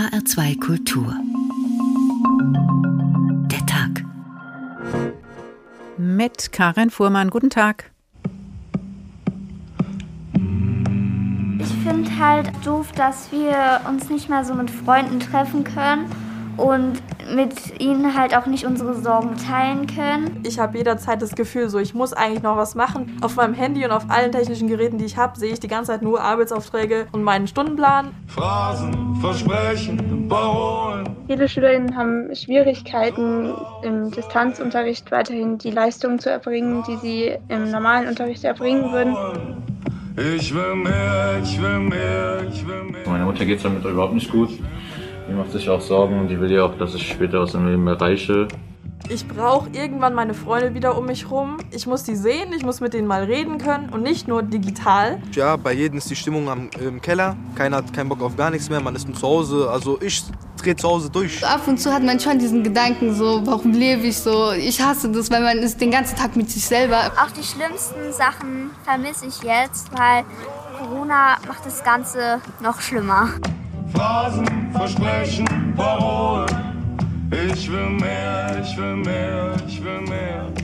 [0.00, 1.14] HR2 Kultur.
[3.50, 4.02] Der Tag.
[5.98, 7.28] Mit Karin Fuhrmann.
[7.28, 7.90] Guten Tag.
[11.58, 16.06] Ich finde halt doof, dass wir uns nicht mehr so mit Freunden treffen können
[16.56, 17.02] und
[17.34, 20.40] mit ihnen halt auch nicht unsere Sorgen teilen können.
[20.46, 23.16] Ich habe jederzeit das Gefühl, so ich muss eigentlich noch was machen.
[23.20, 25.92] Auf meinem Handy und auf allen technischen Geräten, die ich habe, sehe ich die ganze
[25.92, 28.08] Zeit nur Arbeitsaufträge und meinen Stundenplan.
[28.26, 31.08] Phrasen, Versprechen, Parolen.
[31.26, 38.08] Viele Schülerinnen haben Schwierigkeiten, im Distanzunterricht weiterhin die Leistungen zu erbringen, die sie im normalen
[38.08, 39.16] Unterricht erbringen würden.
[40.16, 43.08] Ich will mehr, ich will mehr, ich will mehr.
[43.08, 44.50] Meiner Mutter geht es damit überhaupt nicht gut.
[45.30, 47.64] Die macht sich auch Sorgen und die will ja auch, dass ich später was im
[47.64, 48.48] Leben erreiche.
[49.08, 51.58] Ich brauche irgendwann meine Freunde wieder um mich rum.
[51.70, 55.22] Ich muss die sehen, ich muss mit denen mal reden können und nicht nur digital.
[55.32, 57.36] Ja, bei jedem ist die Stimmung am, im Keller.
[57.54, 58.80] Keiner hat keinen Bock auf gar nichts mehr.
[58.80, 59.70] Man ist nur zu Hause.
[59.70, 60.24] Also ich
[60.60, 61.46] drehe zu Hause durch.
[61.46, 64.50] Ab und zu hat man schon diesen Gedanken, so, warum lebe ich so?
[64.50, 67.12] Ich hasse das, weil man ist den ganzen Tag mit sich selber.
[67.22, 70.24] Auch die schlimmsten Sachen vermisse ich jetzt, weil
[70.76, 73.30] Corona macht das Ganze noch schlimmer.
[73.92, 76.48] Phrasen, Versprechen, Parolen.
[77.30, 80.59] Ich will mehr, ich will mehr, ich will mehr.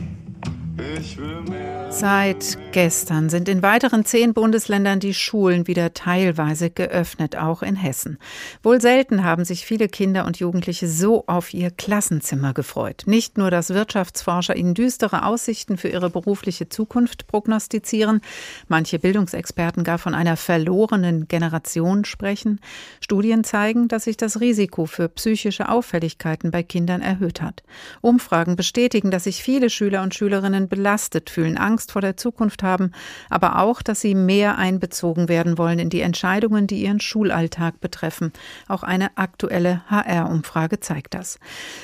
[1.88, 8.18] Seit gestern sind in weiteren zehn Bundesländern die Schulen wieder teilweise geöffnet, auch in Hessen.
[8.62, 13.04] Wohl selten haben sich viele Kinder und Jugendliche so auf ihr Klassenzimmer gefreut.
[13.06, 18.20] Nicht nur, dass Wirtschaftsforscher ihnen düstere Aussichten für ihre berufliche Zukunft prognostizieren,
[18.68, 22.60] manche Bildungsexperten gar von einer verlorenen Generation sprechen.
[23.00, 27.62] Studien zeigen, dass sich das Risiko für psychische Auffälligkeiten bei Kindern erhöht hat.
[28.02, 30.85] Umfragen bestätigen, dass sich viele Schüler und Schülerinnen belastet
[31.30, 32.92] fühlen, Angst vor der Zukunft haben,
[33.28, 38.32] aber auch, dass sie mehr einbezogen werden wollen in die Entscheidungen, die ihren Schulalltag betreffen.
[38.68, 41.38] Auch eine aktuelle HR-Umfrage zeigt das.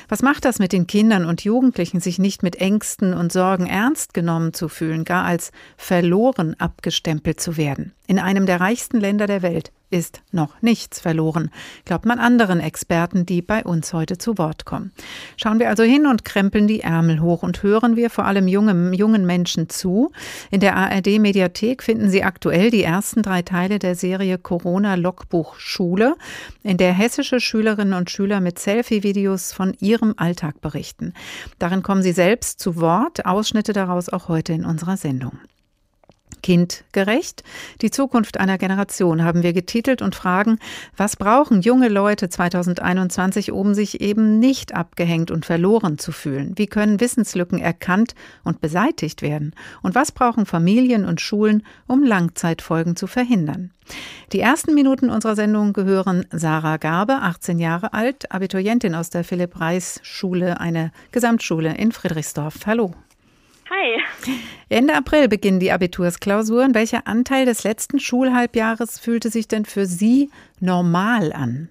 [0.09, 4.15] Was macht das mit den Kindern und Jugendlichen, sich nicht mit Ängsten und Sorgen ernst
[4.15, 7.93] genommen zu fühlen, gar als verloren abgestempelt zu werden?
[8.07, 11.51] In einem der reichsten Länder der Welt ist noch nichts verloren,
[11.85, 14.93] glaubt man anderen Experten, die bei uns heute zu Wort kommen.
[15.37, 18.93] Schauen wir also hin und krempeln die Ärmel hoch und hören wir vor allem jungen,
[18.95, 20.11] jungen Menschen zu.
[20.51, 26.17] In der ARD-Mediathek finden Sie aktuell die ersten drei Teile der Serie Corona-Logbuch Schule,
[26.63, 31.13] in der hessische Schülerinnen und Schüler mit Selfie-Videos von ihrem Alltag berichten.
[31.59, 35.39] Darin kommen sie selbst zu Wort, Ausschnitte daraus auch heute in unserer Sendung.
[36.43, 37.43] Kindgerecht.
[37.81, 40.59] Die Zukunft einer Generation haben wir getitelt und fragen,
[40.97, 46.53] was brauchen junge Leute 2021, um sich eben nicht abgehängt und verloren zu fühlen?
[46.57, 48.15] Wie können Wissenslücken erkannt
[48.45, 49.55] und beseitigt werden?
[49.83, 53.71] Und was brauchen Familien und Schulen, um Langzeitfolgen zu verhindern?
[54.33, 60.61] Die ersten Minuten unserer Sendung gehören Sarah Garbe, 18 Jahre alt, Abiturientin aus der Philipp-Reis-Schule,
[60.61, 62.67] eine Gesamtschule in Friedrichsdorf.
[62.67, 62.95] Hallo.
[63.73, 64.03] Hi.
[64.69, 66.75] Ende April beginnen die Abitursklausuren.
[66.75, 71.71] Welcher Anteil des letzten Schulhalbjahres fühlte sich denn für Sie normal an?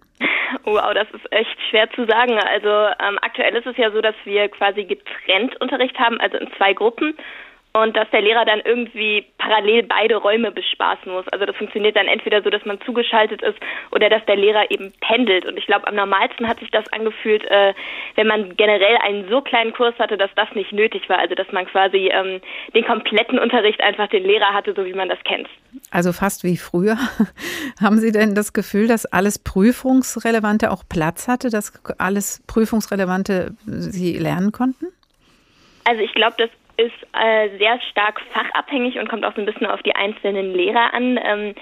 [0.63, 2.40] Wow, das ist echt schwer zu sagen.
[2.40, 6.50] Also ähm, aktuell ist es ja so, dass wir quasi getrennt Unterricht haben, also in
[6.57, 7.16] zwei Gruppen
[7.73, 11.27] und dass der Lehrer dann irgendwie parallel beide Räume bespaßen muss.
[11.29, 13.57] Also das funktioniert dann entweder so, dass man zugeschaltet ist
[13.91, 15.45] oder dass der Lehrer eben pendelt.
[15.45, 17.73] Und ich glaube, am normalsten hat sich das angefühlt, äh,
[18.15, 21.19] wenn man generell einen so kleinen Kurs hatte, dass das nicht nötig war.
[21.19, 22.41] Also dass man quasi ähm,
[22.73, 25.47] den kompletten Unterricht einfach den Lehrer hatte, so wie man das kennt.
[25.91, 26.97] Also fast wie früher.
[27.81, 34.17] Haben Sie denn das Gefühl, dass alles Prüfungsrelevante auch Platz hatte, dass alles Prüfungsrelevante Sie
[34.17, 34.87] lernen konnten?
[35.83, 36.49] Also ich glaube, dass
[36.81, 40.93] ist äh, sehr stark fachabhängig und kommt auch so ein bisschen auf die einzelnen Lehrer
[40.93, 41.55] an, ähm,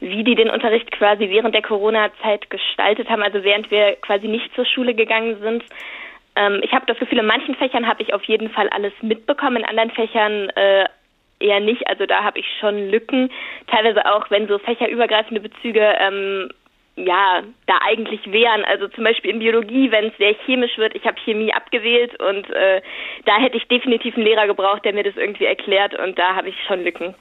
[0.00, 4.54] wie die den Unterricht quasi während der Corona-Zeit gestaltet haben, also während wir quasi nicht
[4.54, 5.62] zur Schule gegangen sind.
[6.36, 9.58] Ähm, ich habe das Gefühl, in manchen Fächern habe ich auf jeden Fall alles mitbekommen,
[9.58, 10.86] in anderen Fächern äh,
[11.38, 11.86] eher nicht.
[11.86, 13.30] Also da habe ich schon Lücken,
[13.68, 16.50] teilweise auch, wenn so fächerübergreifende Bezüge ähm,
[16.96, 18.64] ja, da eigentlich wären.
[18.64, 22.48] Also zum Beispiel in Biologie, wenn es sehr chemisch wird, ich habe Chemie abgewählt und
[22.50, 22.82] äh,
[23.24, 26.48] da hätte ich definitiv einen Lehrer gebraucht, der mir das irgendwie erklärt und da habe
[26.48, 27.14] ich schon Lücken.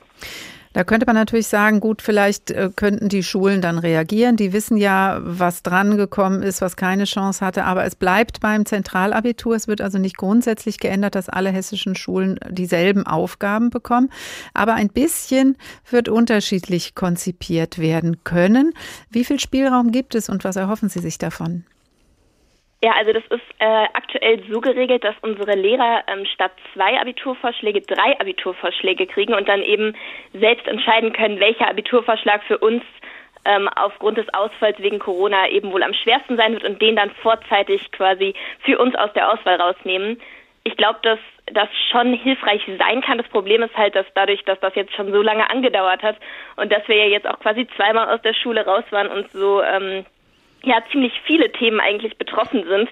[0.73, 4.35] Da könnte man natürlich sagen, gut, vielleicht äh, könnten die Schulen dann reagieren.
[4.35, 7.63] Die wissen ja, was dran gekommen ist, was keine Chance hatte.
[7.65, 9.55] Aber es bleibt beim Zentralabitur.
[9.55, 14.09] Es wird also nicht grundsätzlich geändert, dass alle hessischen Schulen dieselben Aufgaben bekommen.
[14.53, 15.57] Aber ein bisschen
[15.89, 18.73] wird unterschiedlich konzipiert werden können.
[19.09, 21.65] Wie viel Spielraum gibt es und was erhoffen Sie sich davon?
[22.83, 27.79] Ja, also das ist äh, aktuell so geregelt, dass unsere Lehrer ähm, statt zwei Abiturvorschläge
[27.79, 29.95] drei Abiturvorschläge kriegen und dann eben
[30.33, 32.83] selbst entscheiden können, welcher Abiturvorschlag für uns
[33.45, 37.11] ähm, aufgrund des Ausfalls wegen Corona eben wohl am schwersten sein wird und den dann
[37.21, 38.33] vorzeitig quasi
[38.65, 40.19] für uns aus der Auswahl rausnehmen.
[40.65, 41.19] Ich glaube, dass
[41.53, 43.17] das schon hilfreich sein kann.
[43.17, 46.17] Das Problem ist halt, dass dadurch, dass das jetzt schon so lange angedauert hat
[46.57, 49.63] und dass wir ja jetzt auch quasi zweimal aus der Schule raus waren und so
[49.63, 50.05] ähm,
[50.63, 52.89] ja ziemlich viele Themen eigentlich betroffen sind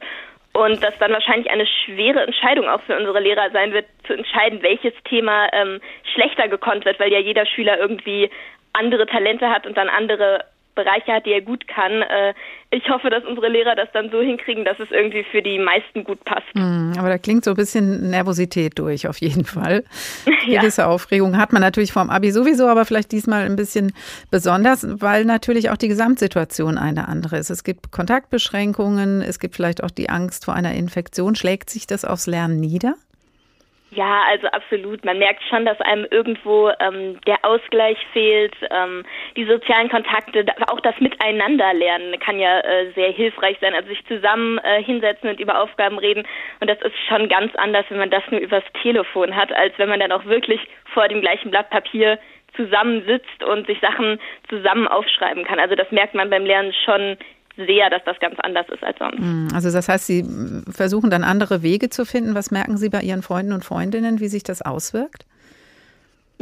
[0.53, 4.62] und dass dann wahrscheinlich eine schwere Entscheidung auch für unsere Lehrer sein wird, zu entscheiden,
[4.62, 5.79] welches Thema ähm,
[6.13, 8.29] schlechter gekonnt wird, weil ja jeder Schüler irgendwie
[8.73, 10.45] andere Talente hat und dann andere
[10.75, 12.01] Bereiche hat, die er gut kann.
[12.01, 12.33] Äh,
[12.69, 16.03] ich hoffe, dass unsere Lehrer das dann so hinkriegen, dass es irgendwie für die meisten
[16.03, 16.47] gut passt.
[16.53, 19.83] Mm, aber da klingt so ein bisschen Nervosität durch, auf jeden Fall.
[20.47, 20.62] ja.
[20.62, 23.94] Gewisse Aufregung hat man natürlich vorm Abi sowieso, aber vielleicht diesmal ein bisschen
[24.29, 27.50] besonders, weil natürlich auch die Gesamtsituation eine andere ist.
[27.50, 31.35] Es gibt Kontaktbeschränkungen, es gibt vielleicht auch die Angst vor einer Infektion.
[31.35, 32.95] Schlägt sich das aufs Lernen nieder?
[33.93, 35.03] Ja, also absolut.
[35.03, 39.03] Man merkt schon, dass einem irgendwo ähm, der Ausgleich fehlt, ähm,
[39.35, 43.73] die sozialen Kontakte, auch das Miteinanderlernen kann ja äh, sehr hilfreich sein.
[43.75, 46.25] Also sich zusammen äh, hinsetzen und über Aufgaben reden.
[46.61, 49.89] Und das ist schon ganz anders, wenn man das nur übers Telefon hat, als wenn
[49.89, 50.61] man dann auch wirklich
[50.93, 52.17] vor dem gleichen Blatt Papier
[52.55, 55.59] zusammensitzt und sich Sachen zusammen aufschreiben kann.
[55.59, 57.17] Also das merkt man beim Lernen schon
[57.56, 59.18] sehr, dass das ganz anders ist als sonst.
[59.18, 60.24] Hm, also das heißt, Sie
[60.71, 62.36] versuchen dann andere Wege zu finden.
[62.36, 65.25] Was merken Sie bei Ihren Freunden und Freundinnen, wie sich das auswirkt?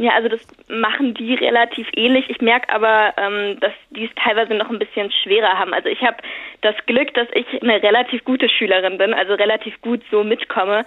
[0.00, 2.24] Ja, also das machen die relativ ähnlich.
[2.30, 5.74] Ich merke aber, ähm, dass die es teilweise noch ein bisschen schwerer haben.
[5.74, 6.16] Also ich habe
[6.62, 10.86] das Glück, dass ich eine relativ gute Schülerin bin, also relativ gut so mitkomme.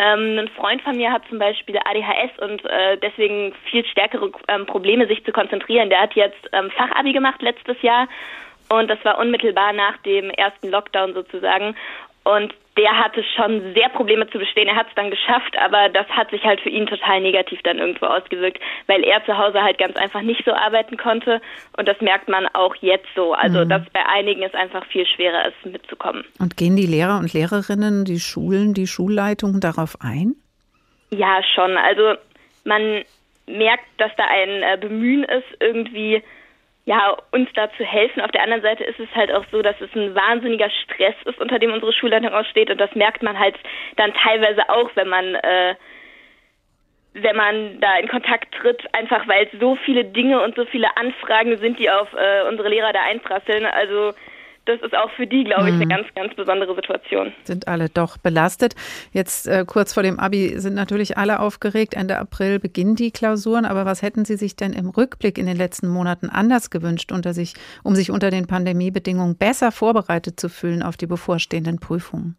[0.00, 4.66] Ähm, ein Freund von mir hat zum Beispiel ADHS und äh, deswegen viel stärkere ähm,
[4.66, 5.88] Probleme, sich zu konzentrieren.
[5.88, 8.08] Der hat jetzt ähm, Fachabi gemacht letztes Jahr
[8.78, 11.76] und das war unmittelbar nach dem ersten Lockdown sozusagen.
[12.24, 14.68] Und der hatte schon sehr Probleme zu bestehen.
[14.68, 17.78] Er hat es dann geschafft, aber das hat sich halt für ihn total negativ dann
[17.78, 21.42] irgendwo ausgewirkt, weil er zu Hause halt ganz einfach nicht so arbeiten konnte.
[21.76, 23.34] Und das merkt man auch jetzt so.
[23.34, 23.68] Also, mhm.
[23.68, 26.24] dass bei einigen es einfach viel schwerer ist, mitzukommen.
[26.38, 30.36] Und gehen die Lehrer und Lehrerinnen, die Schulen, die Schulleitungen darauf ein?
[31.10, 31.76] Ja, schon.
[31.76, 32.14] Also,
[32.64, 33.02] man
[33.46, 36.22] merkt, dass da ein äh, Bemühen ist, irgendwie
[36.84, 38.20] ja, uns da zu helfen.
[38.20, 41.38] Auf der anderen Seite ist es halt auch so, dass es ein wahnsinniger Stress ist,
[41.40, 42.70] unter dem unsere Schulleitung aussteht.
[42.70, 43.56] Und das merkt man halt
[43.96, 45.76] dann teilweise auch, wenn man, äh,
[47.14, 50.96] wenn man da in Kontakt tritt, einfach weil es so viele Dinge und so viele
[50.96, 53.64] Anfragen sind, die auf äh, unsere Lehrer da einprasseln.
[53.64, 54.12] Also
[54.64, 55.88] das ist auch für die, glaube ich, eine mhm.
[55.88, 57.32] ganz, ganz besondere Situation.
[57.42, 58.74] Sind alle doch belastet.
[59.12, 61.94] Jetzt äh, kurz vor dem Abi sind natürlich alle aufgeregt.
[61.94, 63.64] Ende April beginnen die Klausuren.
[63.64, 67.34] Aber was hätten Sie sich denn im Rückblick in den letzten Monaten anders gewünscht, unter
[67.34, 72.36] sich, um sich unter den Pandemiebedingungen besser vorbereitet zu fühlen auf die bevorstehenden Prüfungen?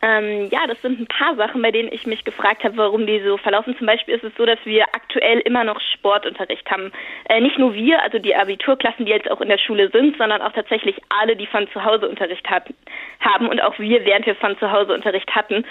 [0.00, 3.20] Ähm, ja, das sind ein paar Sachen, bei denen ich mich gefragt habe, warum die
[3.20, 3.76] so verlaufen.
[3.76, 6.92] Zum Beispiel ist es so, dass wir aktuell immer noch Sportunterricht haben.
[7.28, 10.40] Äh, nicht nur wir, also die Abiturklassen, die jetzt auch in der Schule sind, sondern
[10.40, 12.74] auch tatsächlich alle, die von zu Hause Unterricht hatten,
[13.18, 15.64] haben und auch wir, während wir von zu Hause Unterricht hatten.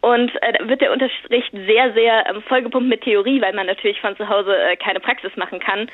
[0.00, 4.16] Und äh, wird der Unterricht sehr, sehr ähm, vollgepumpt mit Theorie, weil man natürlich von
[4.16, 5.90] zu Hause äh, keine Praxis machen kann.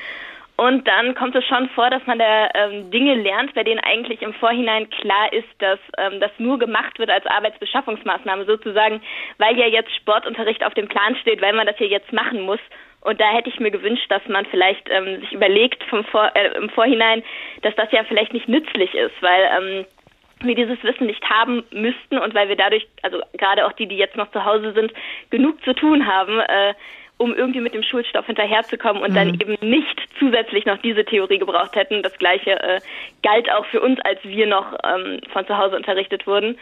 [0.61, 4.21] Und dann kommt es schon vor, dass man da ähm, Dinge lernt, bei denen eigentlich
[4.21, 9.01] im Vorhinein klar ist, dass ähm, das nur gemacht wird als Arbeitsbeschaffungsmaßnahme sozusagen,
[9.39, 12.59] weil ja jetzt Sportunterricht auf dem Plan steht, weil man das hier jetzt machen muss.
[13.01, 16.55] Und da hätte ich mir gewünscht, dass man vielleicht ähm, sich überlegt vom Vor äh,
[16.55, 17.23] im Vorhinein,
[17.63, 19.85] dass das ja vielleicht nicht nützlich ist, weil ähm,
[20.43, 23.97] wir dieses Wissen nicht haben müssten und weil wir dadurch, also gerade auch die, die
[23.97, 24.93] jetzt noch zu Hause sind,
[25.31, 26.75] genug zu tun haben, äh,
[27.21, 29.15] um irgendwie mit dem Schulstoff hinterherzukommen und mhm.
[29.15, 32.01] dann eben nicht zusätzlich noch diese Theorie gebraucht hätten.
[32.01, 32.81] Das gleiche äh,
[33.21, 36.57] galt auch für uns, als wir noch ähm, von zu Hause unterrichtet wurden.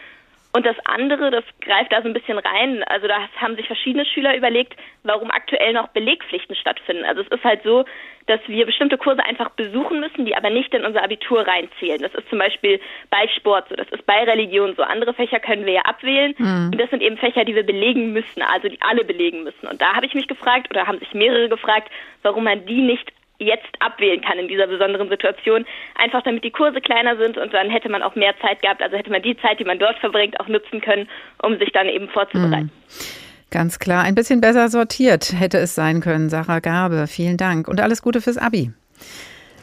[0.51, 2.83] Und das andere, das greift da so ein bisschen rein.
[2.83, 7.05] Also da haben sich verschiedene Schüler überlegt, warum aktuell noch Belegpflichten stattfinden.
[7.05, 7.85] Also es ist halt so,
[8.29, 12.01] dass wir bestimmte Kurse einfach besuchen müssen, die aber nicht in unser Abitur reinzählen.
[12.01, 14.83] Das ist zum Beispiel bei Sport so, das ist bei Religion so.
[14.83, 16.35] Andere Fächer können wir ja abwählen.
[16.37, 16.69] Mhm.
[16.71, 19.67] Und das sind eben Fächer, die wir belegen müssen, also die alle belegen müssen.
[19.67, 21.89] Und da habe ich mich gefragt oder haben sich mehrere gefragt,
[22.21, 25.65] warum man die nicht jetzt abwählen kann in dieser besonderen Situation.
[25.95, 28.83] Einfach damit die Kurse kleiner sind und dann hätte man auch mehr Zeit gehabt.
[28.83, 31.09] Also hätte man die Zeit, die man dort verbringt, auch nutzen können,
[31.41, 32.69] um sich dann eben vorzubereiten.
[32.87, 33.28] Mhm.
[33.51, 37.07] Ganz klar, ein bisschen besser sortiert hätte es sein können, Sarah Gabe.
[37.07, 38.71] Vielen Dank und alles Gute fürs Abi.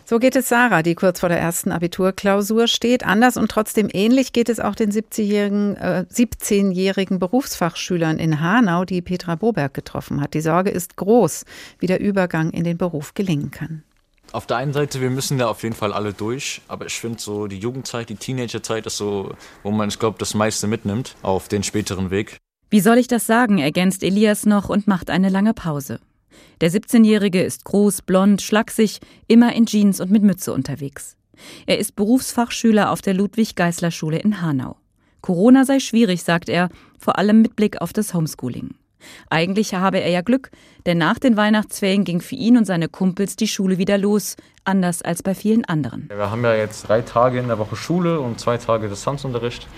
[0.09, 3.05] So geht es Sarah, die kurz vor der ersten Abiturklausur steht.
[3.05, 9.03] Anders und trotzdem ähnlich geht es auch den 17-jährigen äh, 17 Berufsfachschülern in Hanau, die
[9.03, 10.35] Petra Boberg getroffen hat.
[10.35, 11.45] Die Sorge ist groß,
[11.81, 13.83] wie der Übergang in den Beruf gelingen kann.
[14.31, 17.21] Auf der einen Seite, wir müssen da auf jeden Fall alle durch, aber ich finde
[17.21, 21.49] so die Jugendzeit, die Teenagerzeit ist so, wo man, ich glaube, das meiste mitnimmt auf
[21.49, 22.39] den späteren Weg.
[22.69, 26.01] Wie soll ich das sagen, ergänzt Elias noch und macht eine lange Pause.
[26.61, 31.17] Der 17-Jährige ist groß, blond, schlaksig, immer in Jeans und mit Mütze unterwegs.
[31.67, 34.77] Er ist Berufsfachschüler auf der Ludwig-Geißler-Schule in Hanau.
[35.21, 36.69] Corona sei schwierig, sagt er,
[36.99, 38.75] vor allem mit Blick auf das Homeschooling.
[39.31, 40.51] Eigentlich habe er ja Glück,
[40.87, 45.03] denn nach den Weihnachtsferien ging für ihn und seine Kumpels die Schule wieder los, anders
[45.03, 46.09] als bei vielen anderen.
[46.09, 49.69] Wir haben ja jetzt drei Tage in der Woche Schule und zwei Tage Distanzunterricht.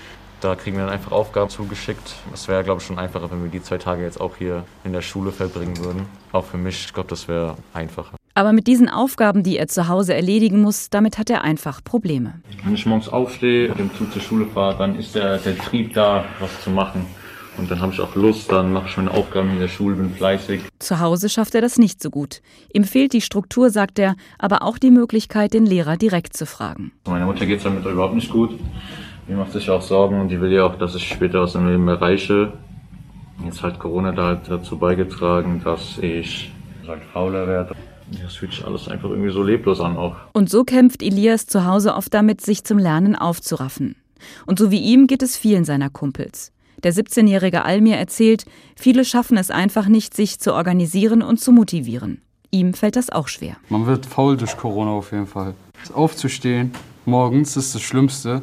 [0.41, 2.15] Da kriegen wir dann einfach Aufgaben zugeschickt.
[2.33, 4.93] Es wäre, glaube ich, schon einfacher, wenn wir die zwei Tage jetzt auch hier in
[4.93, 6.07] der Schule verbringen würden.
[6.31, 8.17] Auch für mich, ich glaube, das wäre einfacher.
[8.35, 12.35] Aber mit diesen Aufgaben, die er zu Hause erledigen muss, damit hat er einfach Probleme.
[12.63, 15.95] Wenn ich morgens aufstehe, mit dem Zug zur Schule fahre, dann ist der, der Trieb
[15.95, 17.05] da, was zu machen.
[17.57, 20.15] Und dann habe ich auch Lust, dann mache ich meine Aufgaben in der Schule, bin
[20.15, 20.61] fleißig.
[20.79, 22.41] Zu Hause schafft er das nicht so gut.
[22.73, 26.93] Ihm fehlt die Struktur, sagt er, aber auch die Möglichkeit, den Lehrer direkt zu fragen.
[27.09, 28.57] Meiner Mutter geht es damit überhaupt nicht gut.
[29.29, 31.69] Die macht sich auch Sorgen und die will ja auch, dass ich später was im
[31.69, 32.53] Leben erreiche.
[33.45, 36.51] Jetzt hat Corona da dazu beigetragen, dass ich
[36.87, 37.75] halt fauler werde.
[38.23, 40.17] Das fühlt sich alles einfach irgendwie so leblos an auch.
[40.33, 43.97] Und so kämpft Elias zu Hause oft damit, sich zum Lernen aufzuraffen.
[44.47, 46.53] Und so wie ihm geht es vielen seiner Kumpels.
[46.83, 52.23] Der 17-jährige Almir erzählt, viele schaffen es einfach nicht, sich zu organisieren und zu motivieren.
[52.51, 53.57] Ihm fällt das auch schwer.
[53.69, 55.55] Man wird faul durch Corona auf jeden Fall.
[55.93, 56.73] Aufzustehen,
[57.05, 58.43] morgens ist das Schlimmste.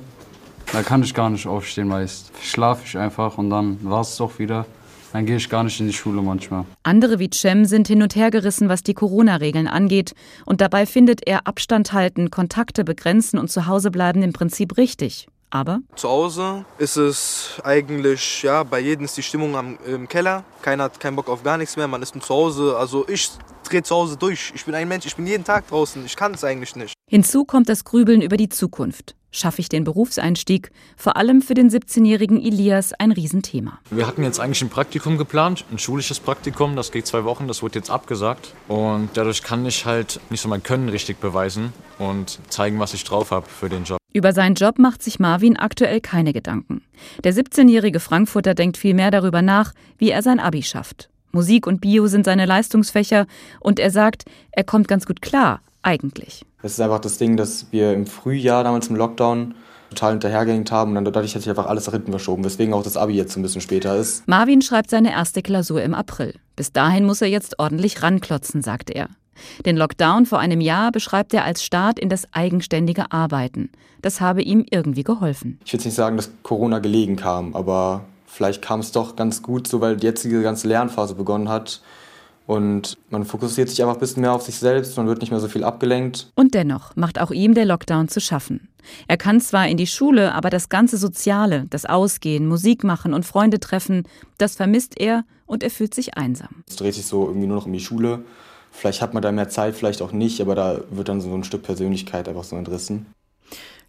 [0.72, 2.32] Da kann ich gar nicht aufstehen meist.
[2.42, 4.66] Schlafe ich einfach und dann war es doch wieder.
[5.14, 6.66] Dann gehe ich gar nicht in die Schule manchmal.
[6.84, 10.14] Andere wie Cem sind hin und her gerissen, was die Corona-Regeln angeht.
[10.46, 15.28] Und dabei findet er Abstand halten, Kontakte begrenzen und zu Hause bleiben im Prinzip richtig.
[15.52, 20.44] Aber Zu Hause ist es eigentlich, ja, bei jedem ist die Stimmung am, im Keller.
[20.62, 22.76] Keiner hat keinen Bock auf gar nichts mehr, man ist nur zu Hause.
[22.78, 23.30] Also ich
[23.64, 24.52] drehe zu Hause durch.
[24.54, 26.04] Ich bin ein Mensch, ich bin jeden Tag draußen.
[26.06, 26.94] Ich kann es eigentlich nicht.
[27.10, 29.16] hinzu kommt das Grübeln über die Zukunft.
[29.36, 30.72] Schaffe ich den Berufseinstieg?
[30.96, 33.80] Vor allem für den 17-jährigen Elias ein Riesenthema.
[33.92, 37.62] Wir hatten jetzt eigentlich ein Praktikum geplant, ein schulisches Praktikum, das geht zwei Wochen, das
[37.62, 38.54] wurde jetzt abgesagt.
[38.70, 43.04] Und dadurch kann ich halt nicht so mein Können richtig beweisen und zeigen, was ich
[43.04, 43.98] drauf habe für den Job.
[44.14, 46.82] Über seinen Job macht sich Marvin aktuell keine Gedanken.
[47.26, 51.10] Der 17-jährige Frankfurter denkt viel mehr darüber nach, wie er sein Abi schafft.
[51.34, 53.28] Musik und Bio sind seine Leistungsfächer
[53.60, 56.44] und er sagt, er kommt ganz gut klar, eigentlich.
[56.62, 59.56] Es ist einfach das Ding, dass wir im Frühjahr damals im Lockdown
[59.90, 62.84] total hinterhergehängt haben und dann dadurch hat sich einfach alles nach hinten verschoben, weswegen auch
[62.84, 64.28] das Abi jetzt ein bisschen später ist.
[64.28, 66.34] Marvin schreibt seine erste Klausur im April.
[66.56, 69.10] Bis dahin muss er jetzt ordentlich ranklotzen, sagt er.
[69.66, 73.70] Den Lockdown vor einem Jahr beschreibt er als Start in das eigenständige Arbeiten.
[74.02, 75.60] Das habe ihm irgendwie geholfen.
[75.66, 79.42] Ich will jetzt nicht sagen, dass Corona gelegen kam, aber vielleicht kam es doch ganz
[79.42, 81.82] gut, so weil jetzt diese ganze Lernphase begonnen hat.
[82.48, 85.40] Und man fokussiert sich einfach ein bisschen mehr auf sich selbst, man wird nicht mehr
[85.40, 86.32] so viel abgelenkt.
[86.36, 88.70] Und dennoch macht auch ihm der Lockdown zu schaffen.
[89.08, 93.26] Er kann zwar in die Schule, aber das ganze Soziale, das Ausgehen, Musik machen und
[93.26, 94.04] Freunde treffen,
[94.38, 96.64] das vermisst er und er fühlt sich einsam.
[96.68, 98.24] Es dreht sich so irgendwie nur noch um die Schule.
[98.72, 101.46] Vielleicht hat man da mehr Zeit, vielleicht auch nicht, aber da wird dann so ein
[101.46, 103.08] Stück Persönlichkeit einfach so entrissen.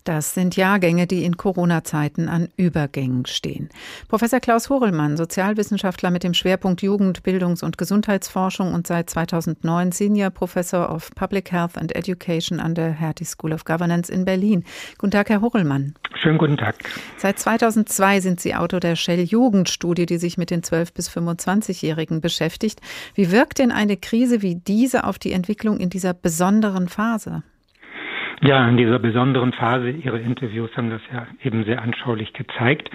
[0.07, 3.71] Das sind Jahrgänge, die in Corona-Zeiten an Übergängen stehen.
[4.07, 10.31] Professor Klaus Horelmann, Sozialwissenschaftler mit dem Schwerpunkt Jugend-, Bildungs- und Gesundheitsforschung und seit 2009 Senior
[10.31, 14.63] Professor of Public Health and Education an der Hertie School of Governance in Berlin.
[14.97, 15.95] Guten Tag, Herr Horelmann.
[16.23, 16.77] Schönen guten Tag.
[17.17, 22.81] Seit 2002 sind Sie Autor der Shell-Jugendstudie, die sich mit den 12- bis 25-Jährigen beschäftigt.
[23.17, 27.43] Wie wirkt denn eine Krise wie diese auf die Entwicklung in dieser besonderen Phase?
[28.43, 32.91] Ja, in dieser besonderen Phase, Ihre Interviews haben das ja eben sehr anschaulich gezeigt,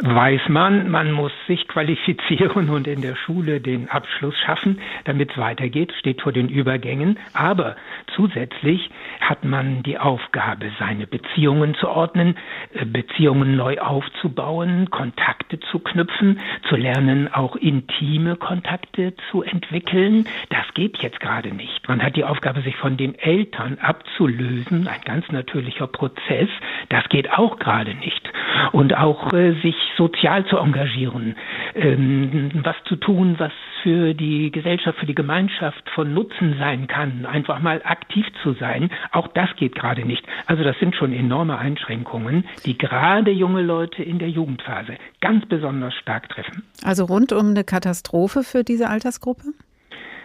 [0.00, 5.38] weiß man, man muss sich qualifizieren und in der Schule den Abschluss schaffen, damit es
[5.38, 7.18] weitergeht, steht vor den Übergängen.
[7.32, 7.76] Aber
[8.14, 8.90] zusätzlich
[9.20, 12.36] hat man die Aufgabe, seine Beziehungen zu ordnen,
[12.74, 20.26] äh, Beziehungen neu aufzubauen, Kontakte zu knüpfen, zu lernen, auch intime Kontakte zu entwickeln.
[20.50, 21.88] Das geht jetzt gerade nicht.
[21.88, 26.48] Man hat die Aufgabe, sich von den Eltern abzulösen, ein ganz natürlicher Prozess.
[26.88, 28.30] Das geht auch gerade nicht.
[28.72, 31.36] Und auch äh, sich sozial zu engagieren,
[31.74, 33.52] ähm, was zu tun, was
[33.82, 38.90] für die Gesellschaft, für die Gemeinschaft von Nutzen sein kann, einfach mal aktiv zu sein,
[39.12, 40.24] auch das geht gerade nicht.
[40.46, 45.94] Also das sind schon enorme Einschränkungen, die gerade junge Leute in der Jugendphase ganz besonders
[45.94, 46.64] stark treffen.
[46.82, 49.52] Also rund um eine Katastrophe für diese Altersgruppe?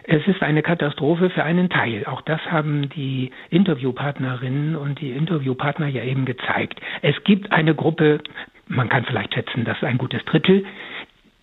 [0.04, 2.06] Es ist eine Katastrophe für einen Teil.
[2.06, 6.82] Auch das haben die Interviewpartnerinnen und die Interviewpartner ja eben gezeigt.
[7.02, 8.20] Es gibt eine Gruppe,
[8.72, 10.66] man kann vielleicht schätzen, das ist ein gutes Drittel,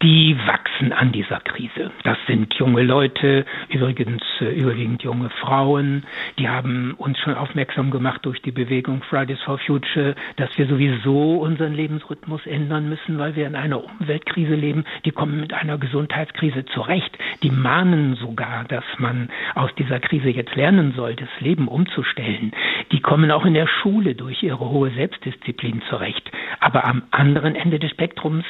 [0.02, 1.90] die wachsen an dieser Krise.
[2.04, 6.04] Das sind junge Leute, übrigens äh, überwiegend junge Frauen,
[6.38, 11.38] die haben uns schon aufmerksam gemacht durch die Bewegung Fridays for Future, dass wir sowieso
[11.38, 14.84] unseren Lebensrhythmus ändern müssen, weil wir in einer Umweltkrise leben.
[15.04, 17.18] Die kommen mit einer Gesundheitskrise zurecht.
[17.42, 22.52] Die mahnen sogar, dass man aus dieser Krise jetzt lernen soll, das Leben umzustellen.
[22.92, 26.30] Die kommen auch in der Schule durch ihre hohe Selbstdisziplin zurecht.
[26.60, 28.44] Aber am anderen Ende des Spektrums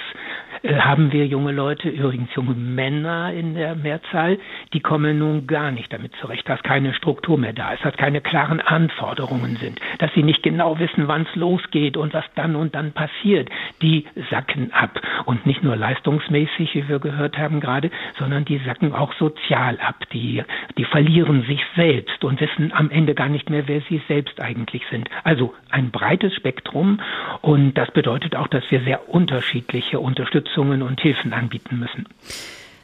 [0.64, 4.38] haben wir junge Leute, übrigens junge Männer in der Mehrzahl,
[4.72, 8.20] die kommen nun gar nicht damit zurecht, dass keine Struktur mehr da ist, dass keine
[8.20, 12.74] klaren Anforderungen sind, dass sie nicht genau wissen, wann es losgeht und was dann und
[12.74, 13.48] dann passiert.
[13.82, 15.00] Die sacken ab.
[15.24, 19.96] Und nicht nur leistungsmäßig, wie wir gehört haben gerade, sondern die sacken auch sozial ab.
[20.12, 20.42] Die,
[20.76, 24.82] die verlieren sich selbst und wissen am Ende gar nicht mehr, wer sie selbst eigentlich
[24.90, 25.08] sind.
[25.24, 27.00] Also ein breites Spektrum
[27.40, 30.00] und das bedeutet auch, dass wir sehr unterschiedliche
[30.48, 32.06] Unterstützungen und Hilfen anbieten müssen.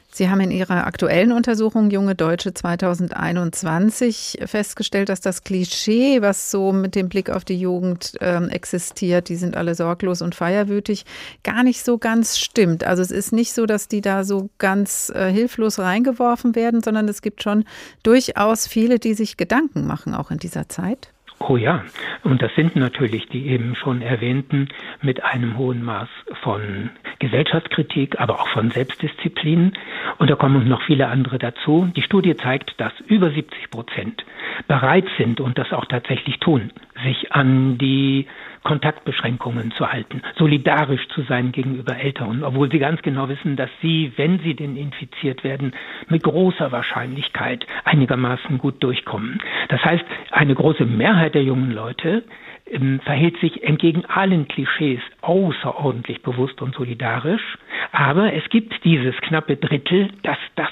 [0.09, 6.71] Sie haben in Ihrer aktuellen Untersuchung Junge Deutsche 2021 festgestellt, dass das Klischee, was so
[6.71, 11.05] mit dem Blick auf die Jugend äh, existiert, die sind alle sorglos und feierwütig,
[11.43, 12.85] gar nicht so ganz stimmt.
[12.85, 17.09] Also es ist nicht so, dass die da so ganz äh, hilflos reingeworfen werden, sondern
[17.09, 17.65] es gibt schon
[18.05, 21.14] durchaus viele, die sich Gedanken machen, auch in dieser Zeit.
[21.41, 21.83] Oh ja,
[22.23, 24.69] und das sind natürlich die eben schon erwähnten
[25.03, 26.09] mit einem hohen Maß
[26.43, 29.73] von Gesellschaftskritik, aber auch von Selbstdisziplin.
[30.19, 31.91] Und da kommen noch viele andere dazu.
[31.95, 34.25] Die Studie zeigt, dass über 70 Prozent
[34.69, 36.73] bereit sind und das auch tatsächlich tun,
[37.05, 38.27] sich an die
[38.65, 44.13] Kontaktbeschränkungen zu halten, solidarisch zu sein gegenüber Älteren, obwohl sie ganz genau wissen, dass sie,
[44.17, 45.73] wenn sie denn infiziert werden,
[46.09, 49.41] mit großer Wahrscheinlichkeit einigermaßen gut durchkommen.
[49.69, 52.25] Das heißt, eine große Mehrheit der jungen Leute
[52.67, 57.59] ähm, verhält sich entgegen allen Klischees außerordentlich bewusst und solidarisch.
[57.93, 60.71] Aber es gibt dieses knappe Drittel, das das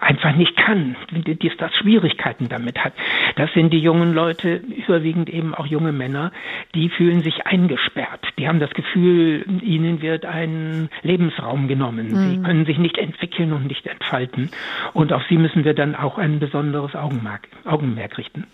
[0.00, 2.92] einfach nicht kann, das, das Schwierigkeiten damit hat.
[3.36, 6.32] Das sind die jungen Leute, überwiegend eben auch junge Männer,
[6.74, 8.26] die fühlen sich eingesperrt.
[8.38, 12.12] Die haben das Gefühl, ihnen wird ein Lebensraum genommen.
[12.12, 12.30] Mhm.
[12.30, 14.50] Sie können sich nicht entwickeln und nicht entfalten.
[14.92, 18.46] Und auf sie müssen wir dann auch ein besonderes Augenmerk, Augenmerk richten.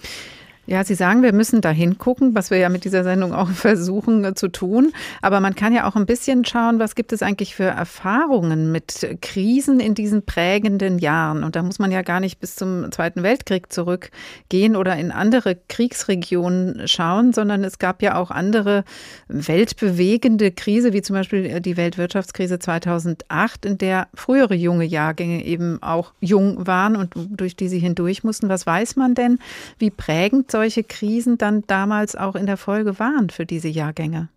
[0.70, 4.22] Ja, Sie sagen, wir müssen da hingucken, was wir ja mit dieser Sendung auch versuchen
[4.22, 4.92] äh, zu tun.
[5.22, 9.16] Aber man kann ja auch ein bisschen schauen, was gibt es eigentlich für Erfahrungen mit
[9.22, 11.42] Krisen in diesen prägenden Jahren.
[11.42, 15.56] Und da muss man ja gar nicht bis zum Zweiten Weltkrieg zurückgehen oder in andere
[15.70, 18.84] Kriegsregionen schauen, sondern es gab ja auch andere
[19.28, 25.82] weltbewegende Krise, wie zum Beispiel äh, die Weltwirtschaftskrise 2008, in der frühere junge Jahrgänge eben
[25.82, 28.50] auch jung waren und durch die sie hindurch mussten.
[28.50, 29.38] Was weiß man denn,
[29.78, 34.28] wie prägend solche Krisen dann damals auch in der Folge waren für diese Jahrgänge?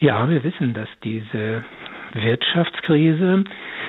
[0.00, 1.64] Ja, wir wissen, dass diese
[2.14, 3.44] Wirtschaftskrise,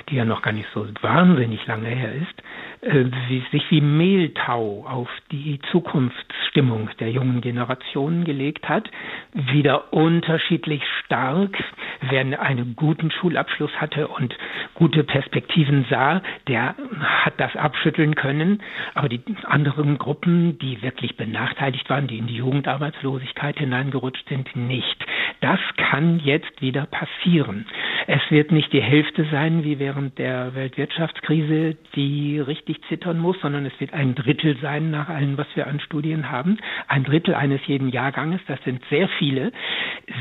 [0.07, 2.43] die ja noch gar nicht so wahnsinnig lange her ist,
[2.85, 8.89] wie, sich wie Mehltau auf die Zukunftsstimmung der jungen Generationen gelegt hat,
[9.33, 11.57] wieder unterschiedlich stark.
[12.09, 14.35] Wer einen guten Schulabschluss hatte und
[14.73, 18.61] gute Perspektiven sah, der hat das abschütteln können.
[18.95, 25.05] Aber die anderen Gruppen, die wirklich benachteiligt waren, die in die Jugendarbeitslosigkeit hineingerutscht sind, nicht.
[25.39, 27.65] Das kann jetzt wieder passieren.
[28.07, 33.65] Es wird nicht die Hälfte sein wie während der Weltwirtschaftskrise, die richtig zittern muss, sondern
[33.65, 36.57] es wird ein Drittel sein nach allem, was wir an Studien haben.
[36.87, 39.51] Ein Drittel eines jeden Jahrganges, das sind sehr viele.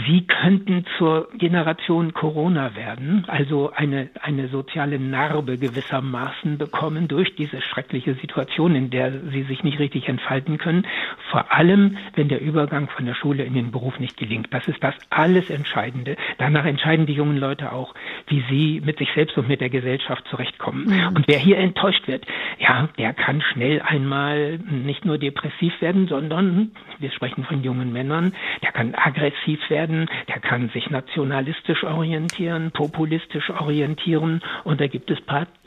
[0.06, 7.60] Sie könnten zur Generation Corona werden, also eine, eine soziale Narbe gewissermaßen bekommen durch diese
[7.60, 10.86] schreckliche Situation, in der sie sich nicht richtig entfalten können.
[11.30, 14.48] Vor allem, wenn der Übergang von der Schule in den Beruf nicht gelingt.
[14.50, 16.16] Das ist das alles Entscheidende.
[16.38, 17.94] Danach entscheiden die jungen Leute auch,
[18.28, 20.86] wie sie mit sich selbst und mit der Gesellschaft zurechtkommen.
[20.86, 21.16] Mhm.
[21.16, 22.26] Und wer hier enttäuscht wird,
[22.58, 28.32] ja, der kann schnell einmal nicht nur depressiv werden, sondern, wir sprechen von jungen Männern,
[28.62, 35.18] der kann aggressiv werden, der kann sich nationalistisch orientieren, populistisch orientieren und da gibt es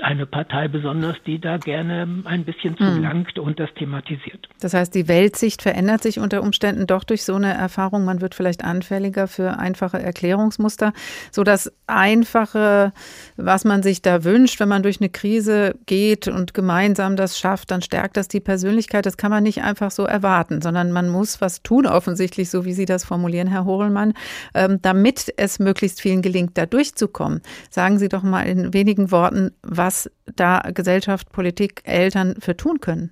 [0.02, 3.44] eine Partei besonders, die da gerne ein bisschen zulangt mhm.
[3.44, 4.48] und das thematisiert.
[4.62, 8.06] Das heißt, die Weltsicht verändert sich unter Umständen doch durch so eine Erfahrung.
[8.06, 10.94] Man wird vielleicht anfälliger für einfache Erklärungsmuster,
[11.32, 12.94] so das Einfache,
[13.38, 17.72] was man sich da wünscht, wenn man durch eine Krise geht und gemeinsam das schafft,
[17.72, 19.06] dann stärkt das die Persönlichkeit.
[19.06, 22.74] Das kann man nicht einfach so erwarten, sondern man muss was tun, offensichtlich, so wie
[22.74, 24.14] Sie das formulieren, Herr Horelmann,
[24.54, 27.42] ähm, damit es möglichst vielen gelingt, da durchzukommen.
[27.70, 33.12] Sagen Sie doch mal in wenigen Worten, was da Gesellschaft, Politik, Eltern für tun können.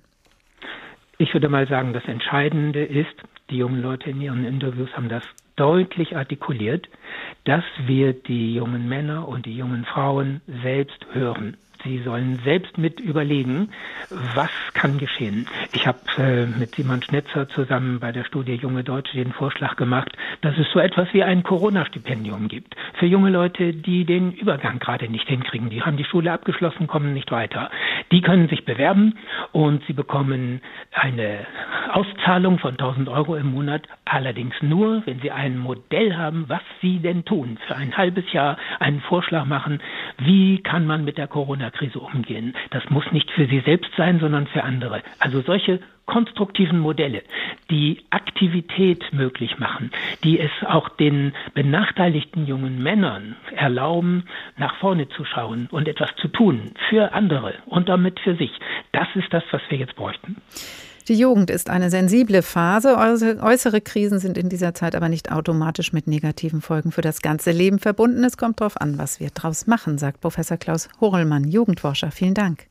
[1.18, 3.14] Ich würde mal sagen, das Entscheidende ist,
[3.50, 5.22] die jungen Leute in ihren Interviews haben das
[5.56, 6.88] deutlich artikuliert,
[7.44, 11.56] dass wir die jungen Männer und die jungen Frauen selbst hören.
[11.84, 13.68] Sie sollen selbst mit überlegen,
[14.34, 15.46] was kann geschehen.
[15.74, 20.16] Ich habe äh, mit Simon Schnetzer zusammen bei der Studie Junge Deutsche den Vorschlag gemacht,
[20.40, 25.08] dass es so etwas wie ein Corona-Stipendium gibt für junge Leute, die den Übergang gerade
[25.08, 25.68] nicht hinkriegen.
[25.68, 27.70] Die haben die Schule abgeschlossen, kommen nicht weiter.
[28.12, 29.18] Die können sich bewerben
[29.52, 31.46] und sie bekommen eine
[31.92, 36.98] Auszahlung von 1000 Euro im Monat, allerdings nur, wenn sie ein Modell haben, was sie
[36.98, 37.58] denn tun.
[37.66, 39.80] Für ein halbes Jahr einen Vorschlag machen,
[40.18, 42.54] wie kann man mit der Corona Corona-Krise umgehen.
[42.70, 45.02] Das muss nicht für sie selbst sein, sondern für andere.
[45.18, 47.22] Also solche konstruktiven Modelle,
[47.70, 49.90] die Aktivität möglich machen,
[50.22, 54.24] die es auch den benachteiligten jungen Männern erlauben,
[54.58, 58.52] nach vorne zu schauen und etwas zu tun für andere und damit für sich.
[58.92, 60.36] Das ist das, was wir jetzt bräuchten.
[61.06, 62.96] Die Jugend ist eine sensible Phase.
[62.96, 67.50] Äußere Krisen sind in dieser Zeit aber nicht automatisch mit negativen Folgen für das ganze
[67.50, 68.24] Leben verbunden.
[68.24, 72.10] Es kommt darauf an, was wir daraus machen, sagt Professor Klaus Horelmann, Jugendforscher.
[72.10, 72.68] Vielen Dank.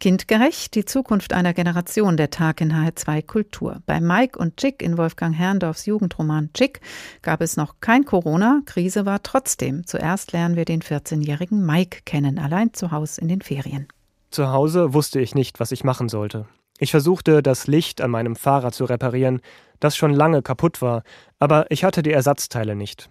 [0.00, 3.82] Kindgerecht, die Zukunft einer Generation, der Tag in HR2 Kultur.
[3.84, 6.80] Bei Mike und Chick in Wolfgang Herrndorfs Jugendroman Chick
[7.20, 9.86] gab es noch kein Corona, Krise war trotzdem.
[9.86, 13.88] Zuerst lernen wir den 14-jährigen Mike kennen, allein zu Hause in den Ferien.
[14.30, 16.46] Zu Hause wusste ich nicht, was ich machen sollte.
[16.78, 19.40] Ich versuchte, das Licht an meinem Fahrrad zu reparieren,
[19.80, 21.02] das schon lange kaputt war,
[21.38, 23.10] aber ich hatte die Ersatzteile nicht.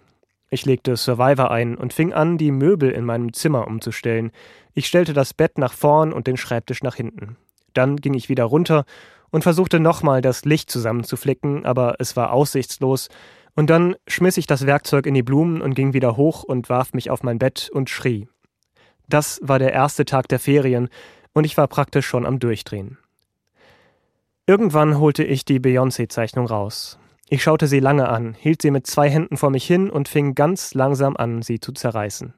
[0.49, 4.31] Ich legte Survivor ein und fing an, die Möbel in meinem Zimmer umzustellen.
[4.73, 7.35] Ich stellte das Bett nach vorn und den Schreibtisch nach hinten.
[7.73, 8.85] Dann ging ich wieder runter
[9.29, 13.09] und versuchte nochmal das Licht zusammenzuflicken, aber es war aussichtslos,
[13.55, 16.93] und dann schmiss ich das Werkzeug in die Blumen und ging wieder hoch und warf
[16.93, 18.29] mich auf mein Bett und schrie.
[19.09, 20.89] Das war der erste Tag der Ferien,
[21.33, 22.99] und ich war praktisch schon am Durchdrehen.
[24.49, 26.97] Irgendwann holte ich die Beyoncé-Zeichnung raus.
[27.27, 30.35] Ich schaute sie lange an, hielt sie mit zwei Händen vor mich hin und fing
[30.35, 32.33] ganz langsam an, sie zu zerreißen.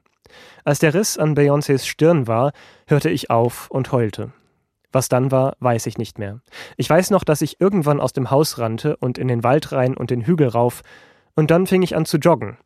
[0.64, 2.50] Als der Riss an Beyoncés Stirn war,
[2.88, 4.32] hörte ich auf und heulte.
[4.90, 6.40] Was dann war, weiß ich nicht mehr.
[6.76, 9.96] Ich weiß noch, dass ich irgendwann aus dem Haus rannte und in den Wald rein
[9.96, 10.82] und den Hügel rauf,
[11.36, 12.58] und dann fing ich an zu joggen.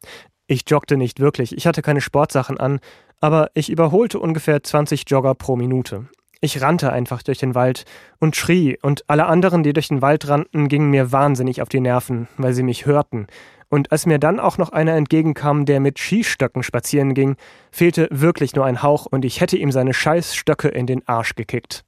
[0.46, 2.80] Ich joggte nicht wirklich, ich hatte keine Sportsachen an,
[3.20, 6.08] aber ich überholte ungefähr 20 Jogger pro Minute.
[6.44, 7.86] Ich rannte einfach durch den Wald
[8.20, 11.80] und schrie, und alle anderen, die durch den Wald rannten, gingen mir wahnsinnig auf die
[11.80, 13.28] Nerven, weil sie mich hörten.
[13.70, 17.36] Und als mir dann auch noch einer entgegenkam, der mit Skistöcken spazieren ging,
[17.72, 21.82] fehlte wirklich nur ein Hauch und ich hätte ihm seine Scheißstöcke in den Arsch gekickt.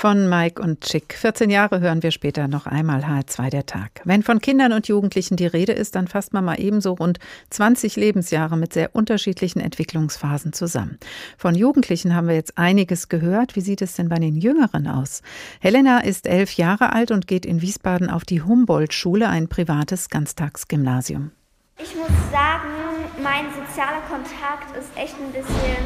[0.00, 1.12] Von Mike und Chick.
[1.12, 4.00] 14 Jahre hören wir später noch einmal H2 der Tag.
[4.04, 7.18] Wenn von Kindern und Jugendlichen die Rede ist, dann fasst man mal ebenso rund
[7.50, 10.98] 20 Lebensjahre mit sehr unterschiedlichen Entwicklungsphasen zusammen.
[11.36, 13.56] Von Jugendlichen haben wir jetzt einiges gehört.
[13.56, 15.20] Wie sieht es denn bei den Jüngeren aus?
[15.60, 21.30] Helena ist elf Jahre alt und geht in Wiesbaden auf die Humboldt-Schule, ein privates Ganztagsgymnasium.
[21.76, 22.70] Ich muss sagen,
[23.22, 25.76] mein sozialer Kontakt ist echt ein bisschen,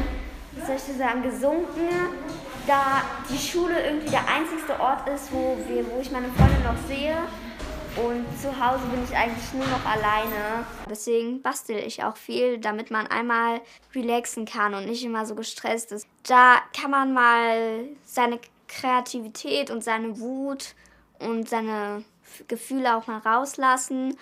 [0.53, 1.89] wie soll ich sagen, gesunken
[2.67, 6.77] da die Schule irgendwie der einzigste Ort ist, wo, wir, wo ich meine Freunde noch
[6.87, 7.17] sehe.
[7.95, 10.65] Und zu Hause bin ich eigentlich nur noch alleine.
[10.89, 13.61] Deswegen bastel ich auch viel, damit man einmal
[13.93, 16.05] relaxen kann und nicht immer so gestresst ist.
[16.27, 20.75] Da kann man mal seine Kreativität und seine Wut
[21.19, 22.03] und seine
[22.49, 24.17] Gefühle auch mal rauslassen.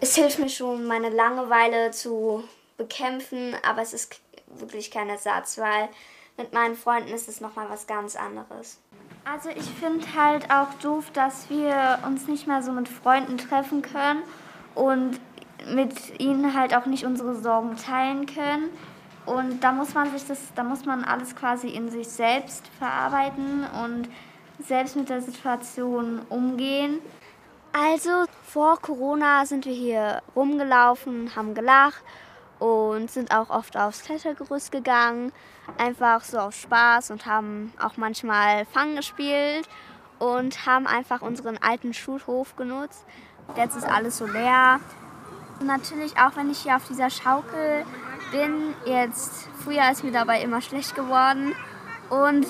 [0.00, 2.44] Es hilft mir schon, meine Langeweile zu
[2.78, 5.90] bekämpfen, aber es ist wirklich kein Ersatz, weil
[6.38, 8.80] mit meinen Freunden ist es nochmal was ganz anderes.
[9.24, 13.82] Also ich finde halt auch doof, dass wir uns nicht mehr so mit Freunden treffen
[13.82, 14.22] können
[14.74, 15.20] und
[15.74, 18.70] mit ihnen halt auch nicht unsere Sorgen teilen können.
[19.26, 23.66] Und da muss man sich das, da muss man alles quasi in sich selbst verarbeiten
[23.84, 24.08] und
[24.60, 27.00] selbst mit der Situation umgehen.
[27.72, 32.02] Also vor Corona sind wir hier rumgelaufen, haben gelacht
[32.58, 35.32] und sind auch oft aufs Klettergerüst gegangen,
[35.76, 39.68] einfach so auf Spaß und haben auch manchmal Fang gespielt
[40.18, 43.04] und haben einfach unseren alten Schulhof genutzt.
[43.56, 44.80] Jetzt ist alles so leer.
[45.60, 47.84] Und natürlich auch wenn ich hier auf dieser Schaukel
[48.30, 51.54] bin, jetzt früher ist mir dabei immer schlecht geworden
[52.10, 52.46] und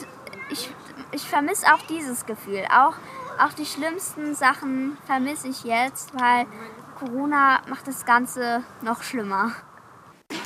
[0.51, 0.71] ich,
[1.13, 2.65] ich vermisse auch dieses Gefühl.
[2.73, 2.95] Auch,
[3.39, 6.47] auch die schlimmsten Sachen vermisse ich jetzt, weil
[6.99, 9.53] Corona macht das Ganze noch schlimmer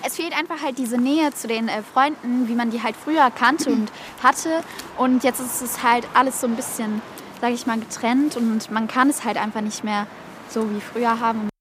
[0.03, 3.31] es fehlt einfach halt diese Nähe zu den äh, Freunden, wie man die halt früher
[3.31, 3.91] kannte und
[4.23, 4.63] hatte.
[4.99, 7.01] Und jetzt ist es halt alles so ein bisschen,
[7.41, 10.07] sage ich mal, getrennt und man kann es halt einfach nicht mehr
[10.49, 11.52] so wie früher haben.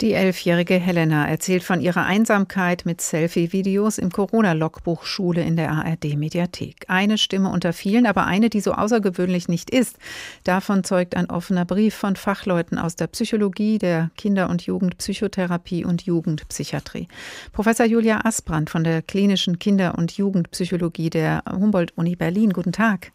[0.00, 6.86] Die elfjährige Helena erzählt von ihrer Einsamkeit mit Selfie-Videos im Corona-Logbuch Schule in der ARD-Mediathek.
[6.88, 9.98] Eine Stimme unter vielen, aber eine, die so außergewöhnlich nicht ist.
[10.44, 16.00] Davon zeugt ein offener Brief von Fachleuten aus der Psychologie, der Kinder- und Jugendpsychotherapie und
[16.06, 17.06] Jugendpsychiatrie.
[17.52, 22.54] Professor Julia Asbrand von der klinischen Kinder- und Jugendpsychologie der Humboldt-Uni Berlin.
[22.54, 23.12] Guten Tag.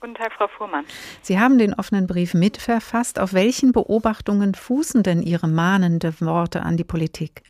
[0.00, 0.86] Guten Tag, Frau Fuhrmann.
[1.20, 3.18] Sie haben den offenen Brief mitverfasst.
[3.18, 7.42] Auf welchen Beobachtungen fußen denn Ihre mahnende Worte an die Politik?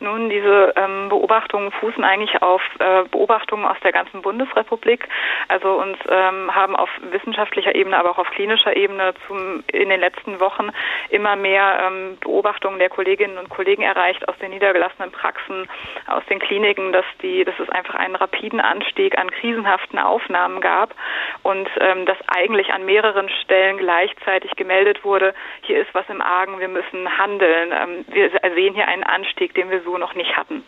[0.00, 5.08] Nun, diese ähm, Beobachtungen fußen eigentlich auf äh, Beobachtungen aus der ganzen Bundesrepublik.
[5.48, 9.98] Also uns ähm, haben auf wissenschaftlicher Ebene, aber auch auf klinischer Ebene zum, in den
[9.98, 10.70] letzten Wochen
[11.10, 15.68] immer mehr ähm, Beobachtungen der Kolleginnen und Kollegen erreicht aus den niedergelassenen Praxen,
[16.06, 20.94] aus den Kliniken, dass die, dass es einfach einen rapiden Anstieg an krisenhaften Aufnahmen gab
[21.42, 26.60] und ähm, dass eigentlich an mehreren Stellen gleichzeitig gemeldet wurde, hier ist was im Argen,
[26.60, 27.72] wir müssen handeln.
[27.72, 30.64] Ähm, wir sehen hier einen Anstieg, den wir so noch nicht hatten.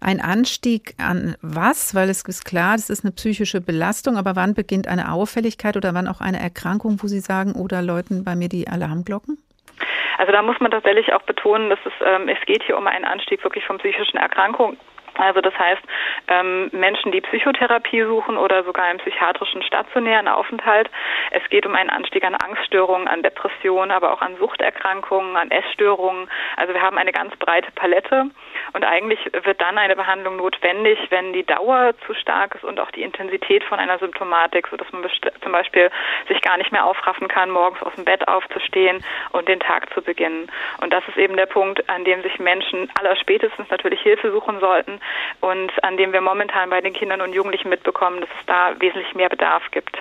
[0.00, 1.94] Ein Anstieg an was?
[1.94, 5.94] Weil es ist klar, das ist eine psychische Belastung, aber wann beginnt eine Auffälligkeit oder
[5.94, 9.38] wann auch eine Erkrankung, wo Sie sagen, oder oh, läuten bei mir die Alarmglocken?
[10.18, 13.04] Also da muss man tatsächlich auch betonen, dass es, ähm, es geht hier um einen
[13.04, 14.78] Anstieg wirklich von psychischen Erkrankungen
[15.22, 15.82] also das heißt,
[16.28, 20.90] ähm, Menschen, die Psychotherapie suchen oder sogar einen psychiatrischen stationären Aufenthalt.
[21.30, 26.28] Es geht um einen Anstieg an Angststörungen, an Depressionen, aber auch an Suchterkrankungen, an Essstörungen.
[26.56, 28.26] Also wir haben eine ganz breite Palette
[28.72, 32.90] und eigentlich wird dann eine Behandlung notwendig, wenn die Dauer zu stark ist und auch
[32.90, 35.04] die Intensität von einer Symptomatik, sodass man
[35.42, 35.90] zum Beispiel
[36.28, 40.02] sich gar nicht mehr aufraffen kann, morgens aus dem Bett aufzustehen und den Tag zu
[40.02, 40.50] beginnen.
[40.80, 45.00] Und das ist eben der Punkt, an dem sich Menschen allerspätestens natürlich Hilfe suchen sollten
[45.40, 49.14] und an dem wir momentan bei den Kindern und Jugendlichen mitbekommen, dass es da wesentlich
[49.14, 49.98] mehr Bedarf gibt.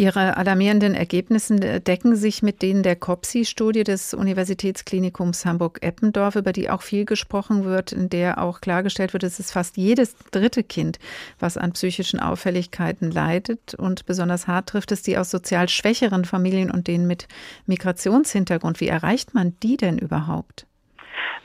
[0.00, 6.80] Ihre alarmierenden Ergebnisse decken sich mit denen der COPSI-Studie des Universitätsklinikums Hamburg-Eppendorf, über die auch
[6.80, 10.98] viel gesprochen wird, in der auch klargestellt wird, es ist fast jedes dritte Kind,
[11.38, 13.74] was an psychischen Auffälligkeiten leidet.
[13.74, 17.28] Und besonders hart trifft es die aus sozial schwächeren Familien und denen mit
[17.66, 18.80] Migrationshintergrund.
[18.80, 20.64] Wie erreicht man die denn überhaupt?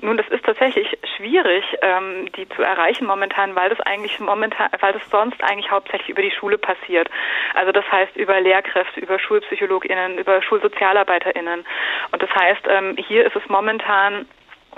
[0.01, 4.93] Nun, das ist tatsächlich schwierig, ähm, die zu erreichen momentan, weil das eigentlich momentan, weil
[4.93, 7.09] das sonst eigentlich hauptsächlich über die Schule passiert.
[7.53, 11.65] Also das heißt über Lehrkräfte, über SchulpsychologInnen, über SchulsozialarbeiterInnen.
[12.11, 14.27] Und das heißt, ähm, hier ist es momentan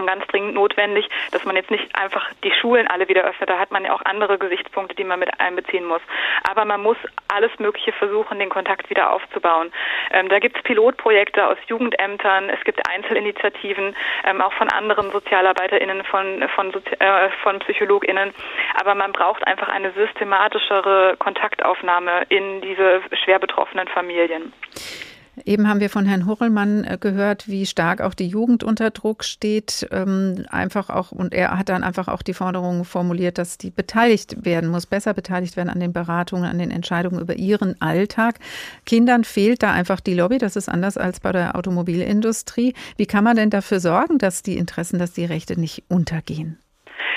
[0.05, 3.49] ganz dringend notwendig, dass man jetzt nicht einfach die Schulen alle wieder öffnet.
[3.49, 6.01] Da hat man ja auch andere Gesichtspunkte, die man mit einbeziehen muss.
[6.49, 9.71] Aber man muss alles Mögliche versuchen, den Kontakt wieder aufzubauen.
[10.11, 16.03] Ähm, da gibt es Pilotprojekte aus Jugendämtern, es gibt Einzelinitiativen, ähm, auch von anderen SozialarbeiterInnen,
[16.03, 18.33] von, von, äh, von PsychologInnen.
[18.79, 24.53] Aber man braucht einfach eine systematischere Kontaktaufnahme in diese schwer betroffenen Familien.
[25.45, 29.23] Eben haben wir von Herrn Hurrellmann äh, gehört, wie stark auch die Jugend unter Druck
[29.23, 29.87] steht.
[29.91, 34.45] Ähm, einfach auch, und er hat dann einfach auch die Forderung formuliert, dass die beteiligt
[34.45, 38.39] werden muss, besser beteiligt werden an den Beratungen, an den Entscheidungen über ihren Alltag.
[38.85, 40.37] Kindern fehlt da einfach die Lobby.
[40.37, 42.73] Das ist anders als bei der Automobilindustrie.
[42.97, 46.57] Wie kann man denn dafür sorgen, dass die Interessen, dass die Rechte nicht untergehen?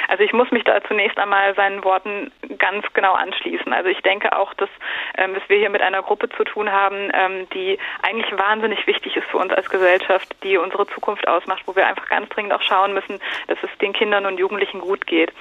[0.09, 3.73] Also ich muss mich da zunächst einmal seinen Worten ganz genau anschließen.
[3.73, 4.69] Also ich denke auch, dass,
[5.17, 9.17] ähm, dass wir hier mit einer Gruppe zu tun haben, ähm, die eigentlich wahnsinnig wichtig
[9.17, 12.63] ist für uns als Gesellschaft, die unsere Zukunft ausmacht, wo wir einfach ganz dringend auch
[12.63, 15.33] schauen müssen, dass es den Kindern und Jugendlichen gut geht.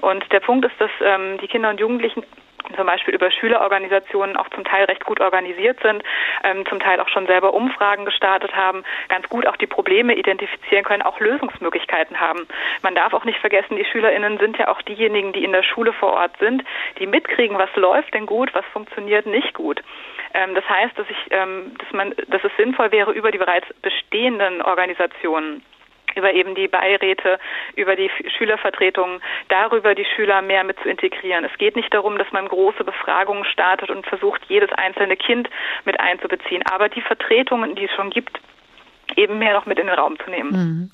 [0.00, 2.24] Und der Punkt ist, dass ähm, die Kinder und Jugendlichen
[2.76, 6.02] zum Beispiel über Schülerorganisationen auch zum Teil recht gut organisiert sind,
[6.44, 10.84] ähm, zum Teil auch schon selber Umfragen gestartet haben, ganz gut auch die Probleme identifizieren
[10.84, 12.46] können, auch Lösungsmöglichkeiten haben.
[12.82, 15.92] Man darf auch nicht vergessen, die SchülerInnen sind ja auch diejenigen, die in der Schule
[15.92, 16.64] vor Ort sind,
[16.98, 19.82] die mitkriegen, was läuft denn gut, was funktioniert nicht gut.
[20.34, 23.66] Ähm, das heißt, dass ich, ähm, dass man, dass es sinnvoll wäre, über die bereits
[23.82, 25.62] bestehenden Organisationen
[26.14, 27.38] über eben die Beiräte,
[27.76, 31.44] über die Schülervertretungen, darüber die Schüler mehr mit zu integrieren.
[31.44, 35.48] Es geht nicht darum, dass man große Befragungen startet und versucht, jedes einzelne Kind
[35.84, 36.62] mit einzubeziehen.
[36.70, 38.38] Aber die Vertretungen, die es schon gibt,
[39.16, 40.50] eben mehr noch mit in den Raum zu nehmen.
[40.50, 40.90] Mhm.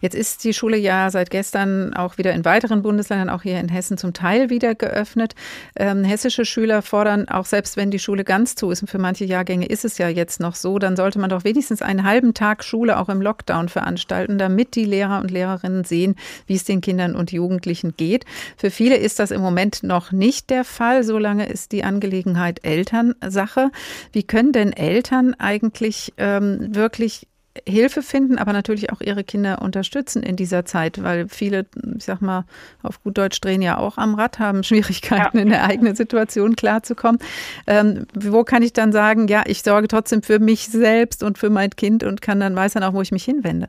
[0.00, 3.68] Jetzt ist die Schule ja seit gestern auch wieder in weiteren Bundesländern, auch hier in
[3.68, 5.34] Hessen zum Teil wieder geöffnet.
[5.76, 9.24] Ähm, hessische Schüler fordern, auch selbst wenn die Schule ganz zu ist, und für manche
[9.24, 12.64] Jahrgänge ist es ja jetzt noch so, dann sollte man doch wenigstens einen halben Tag
[12.64, 17.16] Schule auch im Lockdown veranstalten, damit die Lehrer und Lehrerinnen sehen, wie es den Kindern
[17.16, 18.24] und Jugendlichen geht.
[18.56, 21.02] Für viele ist das im Moment noch nicht der Fall.
[21.04, 23.70] Solange ist die Angelegenheit Elternsache.
[24.12, 27.26] Wie können denn Eltern eigentlich ähm, wirklich
[27.66, 32.20] Hilfe finden, aber natürlich auch ihre Kinder unterstützen in dieser Zeit, weil viele, ich sag
[32.20, 32.44] mal,
[32.82, 35.42] auf gut Deutsch drehen ja auch am Rad, haben Schwierigkeiten ja.
[35.42, 37.20] in der eigenen Situation klarzukommen.
[37.66, 41.50] Ähm, wo kann ich dann sagen, ja, ich sorge trotzdem für mich selbst und für
[41.50, 43.68] mein Kind und kann dann weiß dann auch, wo ich mich hinwende?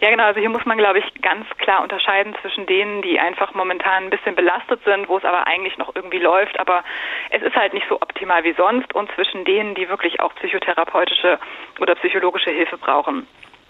[0.00, 0.24] Ja, genau.
[0.24, 4.10] Also hier muss man, glaube ich, ganz klar unterscheiden zwischen denen, die einfach momentan ein
[4.10, 6.84] bisschen belastet sind, wo es aber eigentlich noch irgendwie läuft, aber
[7.30, 11.38] es ist halt nicht so optimal wie sonst und zwischen denen, die wirklich auch psychotherapeutische
[11.80, 13.26] oder psychologische Hilfe brauchen.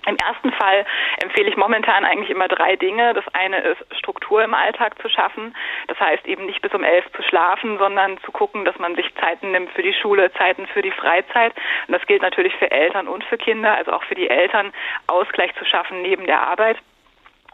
[0.06, 0.86] Im ersten Fall
[1.22, 3.14] empfehle ich momentan eigentlich immer drei Dinge.
[3.14, 5.54] Das eine ist, Struktur im Alltag zu schaffen.
[5.88, 9.14] Das heißt eben nicht bis um elf zu schlafen, sondern zu gucken, dass man sich
[9.16, 11.52] Zeiten nimmt für die Schule, Zeiten für die Freizeit.
[11.86, 14.72] Und das gilt natürlich für Eltern und für Kinder, also auch für die Eltern,
[15.06, 16.78] Ausgleich zu schaffen neben der Arbeit.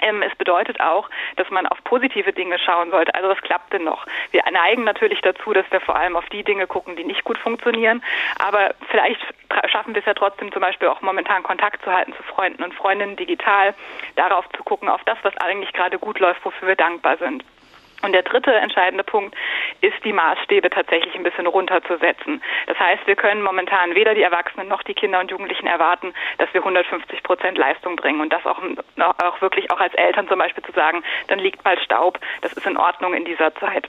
[0.01, 3.15] Ähm, es bedeutet auch, dass man auf positive Dinge schauen sollte.
[3.15, 4.07] Also was klappt denn noch?
[4.31, 7.39] Wir neigen natürlich dazu, dass wir vor allem auf die Dinge gucken, die nicht gut
[7.39, 8.03] funktionieren.
[8.39, 9.21] Aber vielleicht
[9.69, 12.75] schaffen wir es ja trotzdem zum Beispiel auch momentan Kontakt zu halten zu Freunden und
[12.75, 13.75] Freundinnen digital,
[14.17, 17.45] darauf zu gucken, auf das, was eigentlich gerade gut läuft, wofür wir dankbar sind.
[18.07, 19.35] Und der dritte entscheidende Punkt
[19.81, 22.41] ist, die Maßstäbe tatsächlich ein bisschen runterzusetzen.
[22.69, 26.55] Das heißt, wir können momentan weder die Erwachsenen noch die Kinder und Jugendlichen erwarten, dass
[26.55, 28.21] wir 150 Prozent Leistung bringen.
[28.21, 28.63] Und das auch,
[29.19, 32.65] auch wirklich auch als Eltern zum Beispiel zu sagen, dann liegt bald Staub, das ist
[32.65, 33.89] in Ordnung in dieser Zeit.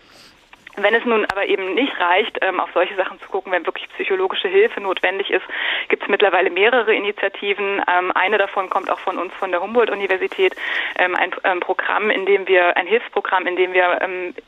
[0.80, 3.90] Wenn es nun aber eben nicht reicht, ähm, auf solche Sachen zu gucken, wenn wirklich
[3.96, 5.46] psychologische Hilfe notwendig ist,
[5.90, 7.82] gibt es mittlerweile mehrere Initiativen.
[7.88, 10.56] Ähm, eine davon kommt auch von uns von der Humboldt-Universität,
[11.00, 14.00] ähm, ein, Programm, in dem wir, ein Hilfsprogramm, in dem wir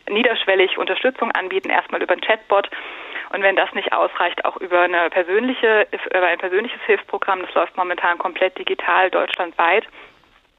[0.10, 2.70] niederschwellig Unterstützung anbieten, erstmal über ein Chatbot.
[3.34, 7.76] Und wenn das nicht ausreicht, auch über eine persönliche, über ein persönliches Hilfsprogramm, das läuft
[7.78, 9.86] momentan komplett digital deutschlandweit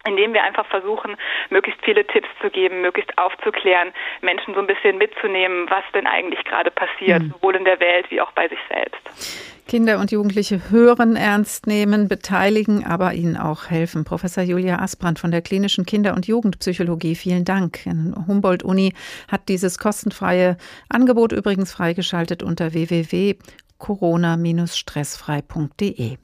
[0.06, 1.16] indem wir einfach versuchen,
[1.50, 6.42] möglichst viele Tipps zu geben, möglichst aufzuklären, Menschen so ein bisschen mitzunehmen, was denn eigentlich
[6.44, 7.32] gerade passiert, mhm.
[7.32, 9.50] sowohl in der Welt wie auch bei sich selbst.
[9.68, 14.04] Kinder und Jugendliche hören, ernst nehmen, beteiligen, aber ihnen auch helfen.
[14.04, 17.86] Professor Julia Asbrand von der klinischen Kinder- und Jugendpsychologie, vielen Dank.
[17.86, 18.94] In Humboldt-Uni
[19.30, 20.56] hat dieses kostenfreie
[20.88, 23.36] Angebot übrigens freigeschaltet unter www
[23.80, 26.18] corona-stressfrei.de.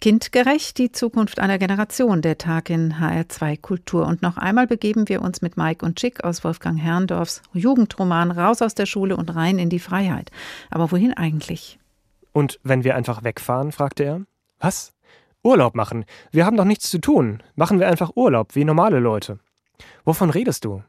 [0.00, 4.06] Kindgerecht, die Zukunft einer Generation, der Tag in HR2 Kultur.
[4.06, 8.62] Und noch einmal begeben wir uns mit Mike und Chick aus Wolfgang Herrndorfs Jugendroman raus
[8.62, 10.30] aus der Schule und rein in die Freiheit.
[10.70, 11.80] Aber wohin eigentlich?
[12.32, 14.20] Und wenn wir einfach wegfahren, fragte er.
[14.60, 14.92] Was?
[15.42, 16.04] Urlaub machen.
[16.30, 17.42] Wir haben doch nichts zu tun.
[17.56, 19.40] Machen wir einfach Urlaub, wie normale Leute.
[20.04, 20.82] Wovon redest du?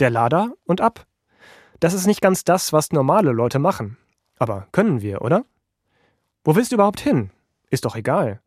[0.00, 1.06] Der Lader und ab.
[1.80, 3.96] Das ist nicht ganz das, was normale Leute machen.
[4.38, 5.44] Aber können wir, oder?
[6.44, 7.30] Wo willst du überhaupt hin?
[7.70, 8.40] Ist doch egal.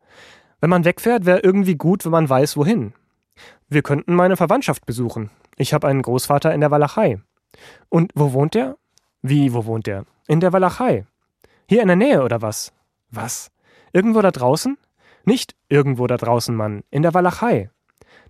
[0.60, 2.94] Wenn man wegfährt, wäre irgendwie gut, wenn man weiß, wohin.
[3.68, 5.30] Wir könnten meine Verwandtschaft besuchen.
[5.56, 7.20] Ich habe einen Großvater in der Walachei.
[7.88, 8.76] Und wo wohnt der?
[9.22, 10.04] Wie, wo wohnt der?
[10.26, 11.06] In der Walachei.
[11.68, 12.72] Hier in der Nähe oder was?
[13.10, 13.50] Was?
[13.92, 14.78] Irgendwo da draußen?
[15.24, 16.82] Nicht irgendwo da draußen, Mann.
[16.90, 17.70] In der Walachei.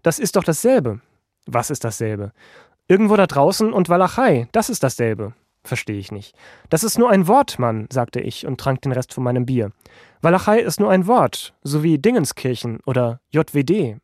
[0.03, 1.01] Das ist doch dasselbe.
[1.46, 2.33] Was ist dasselbe?
[2.88, 5.33] Irgendwo da draußen und Walachei, das ist dasselbe.
[5.64, 6.35] Verstehe ich nicht.
[6.70, 9.70] Das ist nur ein Wort, Mann, sagte ich und trank den Rest von meinem Bier.
[10.20, 13.98] Walachei ist nur ein Wort, so wie Dingenskirchen oder JWD.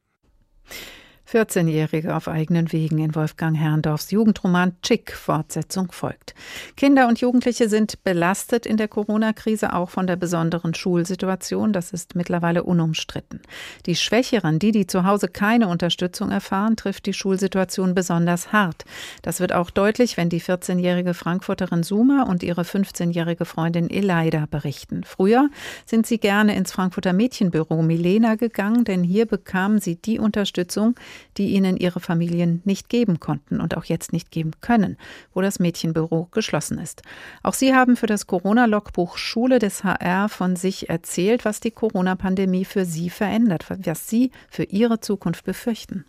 [1.31, 5.13] 14-Jährige auf eigenen Wegen in Wolfgang Herrndorfs Jugendroman Chick.
[5.13, 6.35] Fortsetzung folgt.
[6.75, 11.75] Kinder und Jugendliche sind belastet in der Corona-Krise auch von der besonderen Schulsituation.
[11.75, 13.43] Das ist mittlerweile unumstritten.
[13.85, 18.87] Die Schwächeren, die, die zu Hause keine Unterstützung erfahren, trifft die Schulsituation besonders hart.
[19.21, 25.05] Das wird auch deutlich, wenn die 14-jährige Frankfurterin Suma und ihre 15-jährige Freundin Elida berichten.
[25.05, 25.51] Früher
[25.85, 30.95] sind sie gerne ins Frankfurter Mädchenbüro Milena gegangen, denn hier bekamen sie die Unterstützung,
[31.37, 34.97] die ihnen ihre Familien nicht geben konnten und auch jetzt nicht geben können,
[35.35, 37.03] wo das Mädchenbüro geschlossen ist.
[37.43, 42.65] Auch sie haben für das Corona-Logbuch Schule des HR von sich erzählt, was die Corona-Pandemie
[42.65, 46.05] für sie verändert, was sie für ihre Zukunft befürchten.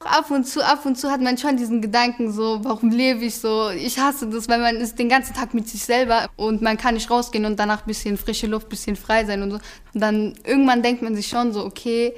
[0.00, 3.36] Ab und zu, ab und zu hat man schon diesen Gedanken so, warum lebe ich
[3.36, 3.70] so?
[3.70, 6.94] Ich hasse das, weil man ist den ganzen Tag mit sich selber und man kann
[6.94, 9.58] nicht rausgehen und danach ein bisschen frische Luft, ein bisschen frei sein und so.
[9.94, 12.14] Und dann irgendwann denkt man sich schon so, okay,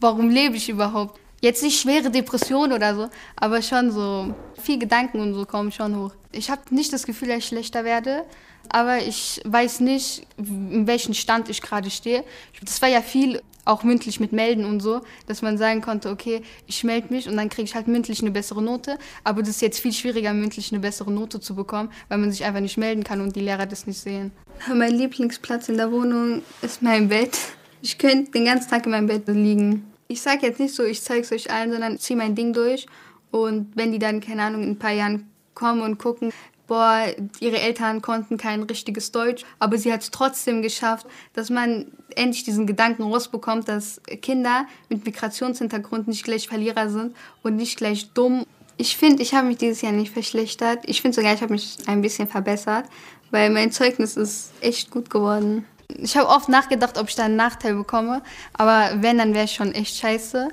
[0.00, 1.18] warum lebe ich überhaupt?
[1.44, 5.94] Jetzt nicht schwere Depression oder so, aber schon so viel Gedanken und so kommen schon
[5.94, 6.12] hoch.
[6.32, 8.24] Ich habe nicht das Gefühl, dass ich schlechter werde,
[8.70, 12.24] aber ich weiß nicht, in welchem Stand ich gerade stehe.
[12.62, 16.40] Das war ja viel auch mündlich mit Melden und so, dass man sagen konnte, okay,
[16.66, 18.96] ich melde mich und dann kriege ich halt mündlich eine bessere Note.
[19.22, 22.42] Aber das ist jetzt viel schwieriger, mündlich eine bessere Note zu bekommen, weil man sich
[22.46, 24.32] einfach nicht melden kann und die Lehrer das nicht sehen.
[24.74, 27.36] Mein Lieblingsplatz in der Wohnung ist mein Bett.
[27.82, 31.02] Ich könnte den ganzen Tag in meinem Bett liegen ich sage jetzt nicht so, ich
[31.02, 32.86] zeige es euch allen, sondern ziehe mein Ding durch.
[33.30, 36.32] Und wenn die dann, keine Ahnung, in ein paar Jahren kommen und gucken,
[36.66, 37.06] boah,
[37.40, 42.44] ihre Eltern konnten kein richtiges Deutsch, aber sie hat es trotzdem geschafft, dass man endlich
[42.44, 48.44] diesen Gedanken rausbekommt, dass Kinder mit Migrationshintergrund nicht gleich Verlierer sind und nicht gleich dumm.
[48.76, 50.80] Ich finde, ich habe mich dieses Jahr nicht verschlechtert.
[50.86, 52.86] Ich finde sogar, ich habe mich ein bisschen verbessert,
[53.30, 55.64] weil mein Zeugnis ist echt gut geworden.
[55.88, 58.22] Ich habe oft nachgedacht, ob ich da einen Nachteil bekomme,
[58.52, 60.48] aber wenn, dann wäre ich schon echt scheiße.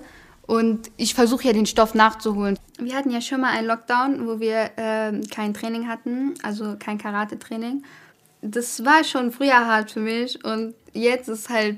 [0.47, 2.59] Und ich versuche ja den Stoff nachzuholen.
[2.77, 6.97] Wir hatten ja schon mal einen Lockdown, wo wir äh, kein Training hatten, also kein
[6.97, 7.83] Karate-Training.
[8.41, 11.77] Das war schon früher hart für mich und jetzt ist halt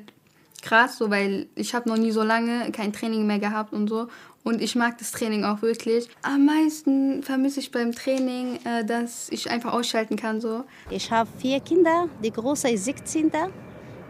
[0.63, 4.07] krass, so, weil ich habe noch nie so lange kein Training mehr gehabt und so.
[4.43, 6.09] Und ich mag das Training auch wirklich.
[6.21, 10.41] Am meisten vermisse ich beim Training, äh, dass ich einfach ausschalten kann.
[10.41, 10.65] So.
[10.89, 12.09] Ich habe vier Kinder.
[12.21, 13.31] Die große ist 16.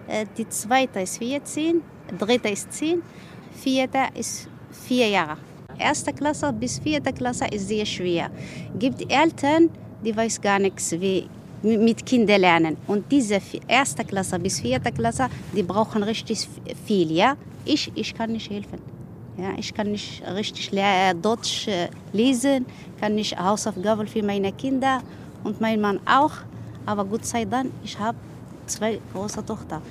[0.07, 1.81] Äh, die zweite ist 14.
[2.11, 3.03] Die dritte ist 10.
[3.51, 5.37] Vierte ist vier Jahre.
[5.77, 8.31] Erste Klasse bis vierte Klasse ist sehr schwer.
[8.77, 9.69] Gibt Eltern,
[10.03, 11.27] die weiß gar nichts, wie
[11.61, 12.77] mit Kindern lernen.
[12.87, 16.47] Und diese erste Klasse bis vierte Klasse, die brauchen richtig
[16.85, 17.11] viel.
[17.11, 17.37] Ja?
[17.65, 18.92] Ich, ich kann nicht helfen.
[19.37, 20.69] Ja, ich kann nicht richtig
[21.21, 22.65] Deutsch äh, lesen,
[22.99, 25.01] kann nicht Hausaufgaben für meine Kinder
[25.43, 26.31] und mein Mann auch.
[26.85, 28.17] Aber Gott sei Dank, ich habe
[28.67, 29.81] zwei große Tochter.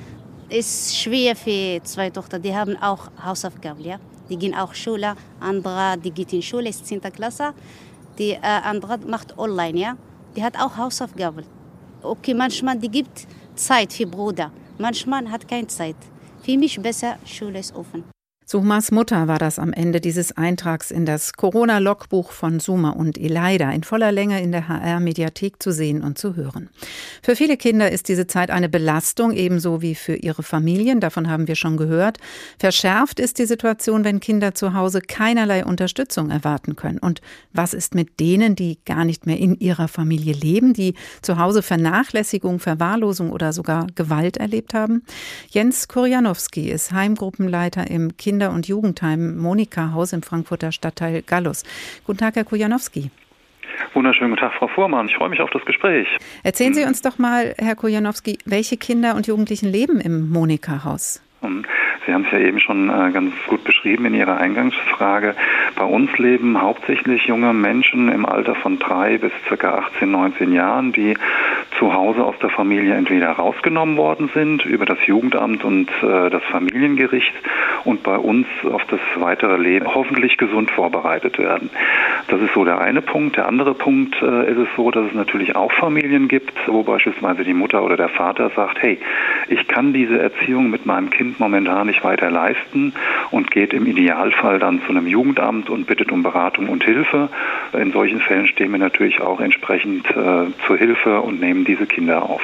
[0.49, 3.83] Es ist schwer für zwei Tochter, die haben auch Hausaufgaben.
[3.83, 3.99] Ja?
[4.29, 7.01] Die gehen auch Schule, andere, die geht in Schule, ist 10.
[7.01, 7.53] Klasse.
[8.19, 9.97] Die äh, andere macht online, ja.
[10.37, 11.45] Die hat auch Hausaufgaben.
[12.03, 15.97] Okay, manchmal die gibt Zeit für Bruder, manchmal hat keine Zeit.
[16.43, 18.05] Für mich besser, Schule ist offen.
[18.53, 23.71] Sumas Mutter war das am Ende dieses Eintrags in das Corona-Logbuch von Suma und Elida
[23.71, 26.69] in voller Länge in der HR-Mediathek zu sehen und zu hören.
[27.23, 31.01] Für viele Kinder ist diese Zeit eine Belastung, ebenso wie für ihre Familien.
[31.01, 32.19] Davon haben wir schon gehört.
[32.59, 36.99] Verschärft ist die Situation, wenn Kinder zu Hause keinerlei Unterstützung erwarten können.
[36.99, 37.23] Und
[37.55, 40.93] was ist mit denen, die gar nicht mehr in ihrer Familie leben, die
[41.23, 45.05] zu Hause Vernachlässigung, Verwahrlosung oder sogar Gewalt erlebt haben?
[45.49, 51.63] Jens Kurjanowski ist Heimgruppenleiter im Kinder Kinder- und Jugendheim Monika Haus im Frankfurter Stadtteil Gallus.
[52.05, 53.11] Guten Tag, Herr Kujanowski.
[53.95, 55.07] Wunderschönen guten Tag, Frau Fuhrmann.
[55.07, 56.09] Ich freue mich auf das Gespräch.
[56.43, 61.23] Erzählen Sie uns doch mal, Herr Kujanowski, welche Kinder und Jugendlichen leben im Monika Haus?
[62.07, 65.35] Sie haben es ja eben schon äh, ganz gut beschrieben in Ihrer Eingangsfrage.
[65.75, 70.93] Bei uns leben hauptsächlich junge Menschen im Alter von drei bis circa 18, 19 Jahren,
[70.93, 71.15] die
[71.79, 76.45] zu Hause aus der Familie entweder rausgenommen worden sind über das Jugendamt und äh, das
[76.45, 77.35] Familiengericht
[77.85, 81.71] und bei uns auf das weitere Leben hoffentlich gesund vorbereitet werden.
[82.29, 83.37] Das ist so der eine Punkt.
[83.37, 87.43] Der andere Punkt äh, ist es so, dass es natürlich auch Familien gibt, wo beispielsweise
[87.43, 88.99] die Mutter oder der Vater sagt, hey,
[89.49, 92.93] ich kann diese Erziehung mit meinem Kind momentan nicht weiter leisten
[93.31, 97.29] und geht im Idealfall dann zu einem Jugendamt und bittet um Beratung und Hilfe.
[97.73, 102.23] In solchen Fällen stehen wir natürlich auch entsprechend äh, zur Hilfe und nehmen diese Kinder
[102.23, 102.43] auf.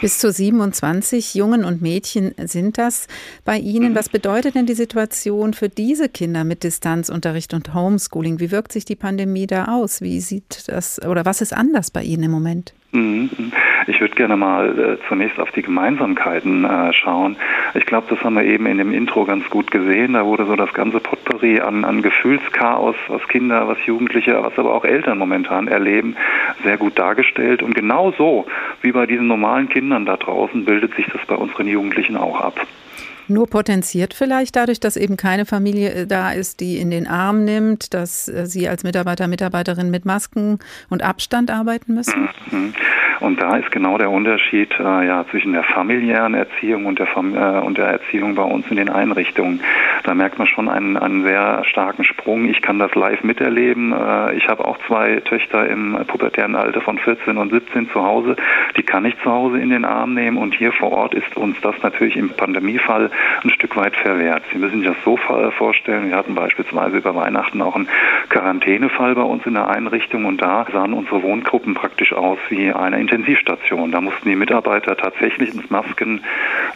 [0.00, 3.06] Bis zu 27 Jungen und Mädchen sind das
[3.44, 3.92] bei Ihnen.
[3.92, 3.96] Mhm.
[3.96, 8.40] Was bedeutet denn die Situation für diese Kinder mit Distanzunterricht und Homeschooling?
[8.40, 10.00] Wie wirkt sich die Pandemie da aus?
[10.00, 12.72] Wie sieht das oder was ist anders bei Ihnen im Moment?
[12.92, 13.52] Mhm.
[13.90, 17.36] Ich würde gerne mal äh, zunächst auf die Gemeinsamkeiten äh, schauen.
[17.74, 20.12] Ich glaube, das haben wir eben in dem Intro ganz gut gesehen.
[20.12, 24.72] Da wurde so das ganze Potpourri an, an Gefühlschaos, was Kinder, was Jugendliche, was aber
[24.72, 26.14] auch Eltern momentan erleben,
[26.62, 27.62] sehr gut dargestellt.
[27.62, 28.46] Und genau so
[28.80, 32.54] wie bei diesen normalen Kindern da draußen bildet sich das bei unseren Jugendlichen auch ab
[33.30, 37.44] nur potenziert vielleicht dadurch, dass eben keine Familie äh, da ist, die in den Arm
[37.44, 40.58] nimmt, dass äh, Sie als Mitarbeiter, Mitarbeiterin mit Masken
[40.90, 42.28] und Abstand arbeiten müssen?
[42.50, 42.74] Mhm.
[43.20, 47.34] Und da ist genau der Unterschied äh, ja, zwischen der familiären Erziehung und der, Fam
[47.34, 49.60] äh, und der Erziehung bei uns in den Einrichtungen.
[50.04, 52.46] Da merkt man schon einen, einen sehr starken Sprung.
[52.46, 53.92] Ich kann das live miterleben.
[53.92, 58.36] Äh, ich habe auch zwei Töchter im pubertären Alter von 14 und 17 zu Hause.
[58.78, 61.60] Die kann ich zu Hause in den Arm nehmen und hier vor Ort ist uns
[61.60, 63.10] das natürlich im Pandemiefall
[63.44, 64.44] ein Stück weit verwehrt.
[64.52, 66.08] Sie müssen sich das so vorstellen.
[66.08, 67.88] Wir hatten beispielsweise über Weihnachten auch einen
[68.30, 72.96] Quarantänefall bei uns in der Einrichtung und da sahen unsere Wohngruppen praktisch aus wie eine
[73.10, 73.90] Intensivstation.
[73.90, 76.20] Da mussten die Mitarbeiter tatsächlich mit Masken,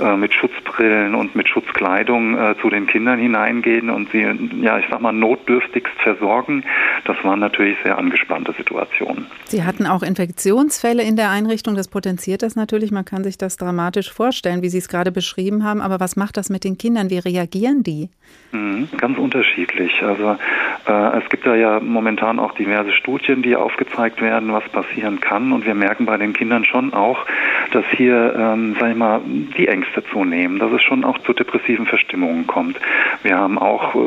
[0.01, 4.27] äh, mit Schutzbrillen und mit Schutzkleidung äh, zu den Kindern hineingehen und sie,
[4.61, 6.65] ja, ich sag mal, notdürftigst versorgen.
[7.05, 9.27] Das waren natürlich sehr angespannte Situationen.
[9.45, 11.77] Sie hatten auch Infektionsfälle in der Einrichtung.
[11.77, 12.91] Das potenziert das natürlich.
[12.91, 15.81] Man kann sich das dramatisch vorstellen, wie Sie es gerade beschrieben haben.
[15.81, 17.11] Aber was macht das mit den Kindern?
[17.11, 18.09] Wie reagieren die?
[18.53, 20.03] Mhm, ganz unterschiedlich.
[20.03, 20.37] Also
[20.87, 25.53] äh, es gibt da ja momentan auch diverse Studien, die aufgezeigt werden, was passieren kann.
[25.53, 27.25] Und wir merken bei den Kindern schon auch,
[27.73, 31.87] dass hier, ähm, sag ich mal, die Ängste zunehmen, dass es schon auch zu depressiven
[31.87, 32.79] Verstimmungen kommt.
[33.23, 33.99] Wir haben auch, äh,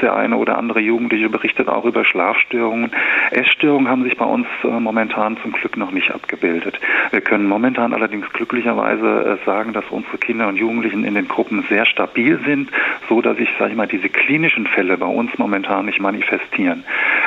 [0.00, 2.90] der eine oder andere Jugendliche berichtet auch über Schlafstörungen.
[3.30, 6.78] Essstörungen haben sich bei uns äh, momentan zum Glück noch nicht abgebildet.
[7.10, 11.64] Wir können momentan allerdings glücklicherweise äh, sagen, dass unsere Kinder und Jugendlichen in den Gruppen
[11.68, 12.70] sehr stabil sind,
[13.08, 16.84] so dass ich, sage ich mal, diese klinischen Fälle bei uns momentan nicht manifestieren.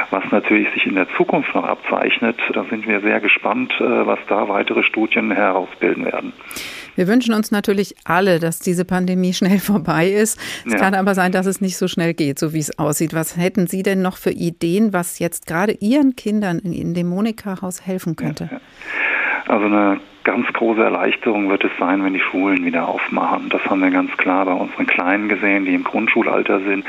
[0.10, 4.20] Was natürlich sich in der Zukunft noch abzeichnet, da sind wir sehr gespannt, äh, was
[4.28, 6.34] da weitere Studien herausbilden werden.
[6.96, 10.40] Wir wünschen uns natürlich alle, dass diese Pandemie schnell vorbei ist.
[10.66, 10.80] Es ja.
[10.80, 13.14] kann aber sein, dass es nicht so schnell geht, so wie es aussieht.
[13.14, 17.86] Was hätten Sie denn noch für Ideen, was jetzt gerade Ihren Kindern in dem Monika-Haus
[17.86, 18.50] helfen könnte?
[18.52, 18.60] Ja,
[19.48, 23.50] also eine ganz große Erleichterung wird es sein, wenn die Schulen wieder aufmachen.
[23.50, 26.86] Das haben wir ganz klar bei unseren Kleinen gesehen, die im Grundschulalter sind.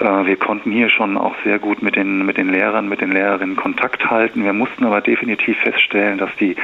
[0.00, 3.12] Äh, wir konnten hier schon auch sehr gut mit den, mit den Lehrern, mit den
[3.12, 4.44] Lehrerinnen Kontakt halten.
[4.44, 6.56] Wir mussten aber definitiv feststellen, dass die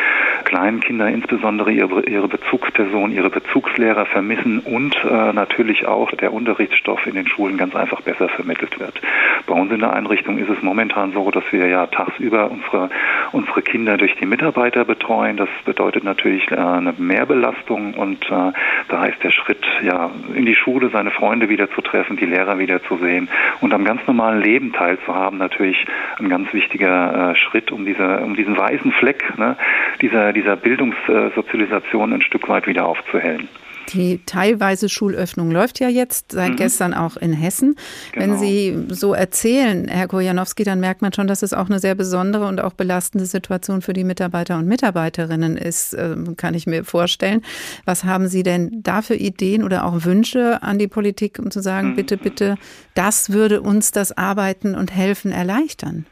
[0.45, 7.07] kleinen Kinder insbesondere ihre, ihre Bezugsperson, ihre Bezugslehrer vermissen und äh, natürlich auch der Unterrichtsstoff
[7.07, 9.01] in den Schulen ganz einfach besser vermittelt wird.
[9.47, 12.91] Bei uns in der Einrichtung ist es momentan so, dass wir ja tagsüber unsere,
[13.33, 15.26] unsere Kinder durch die Mitarbeiter betreuen.
[15.35, 18.53] Das bedeutet natürlich äh, eine Mehrbelastung und äh,
[18.89, 22.59] da heißt der Schritt, ja, in die Schule seine Freunde wieder zu treffen, die Lehrer
[22.59, 23.29] wieder zu sehen
[23.61, 25.85] und am ganz normalen Leben teilzuhaben, natürlich
[26.19, 29.57] ein ganz wichtiger äh, Schritt, um diese, um diesen weißen Fleck ne,
[30.01, 33.49] dieser, dieser Bildungssozialisation ein Stück weit wieder aufzuhellen.
[33.91, 36.57] Die teilweise Schulöffnung läuft ja jetzt seit mhm.
[36.57, 37.77] gestern auch in Hessen.
[38.13, 38.25] Genau.
[38.25, 41.95] Wenn Sie so erzählen, Herr Kojanowski, dann merkt man schon, dass es auch eine sehr
[41.95, 46.85] besondere und auch belastende Situation für die Mitarbeiter und Mitarbeiterinnen ist, ähm, kann ich mir
[46.85, 47.43] vorstellen.
[47.85, 51.61] Was haben Sie denn da für Ideen oder auch Wünsche an die Politik, um zu
[51.61, 51.97] sagen, mhm.
[51.97, 52.57] bitte, bitte,
[52.95, 56.07] das würde uns das Arbeiten und Helfen erleichtern?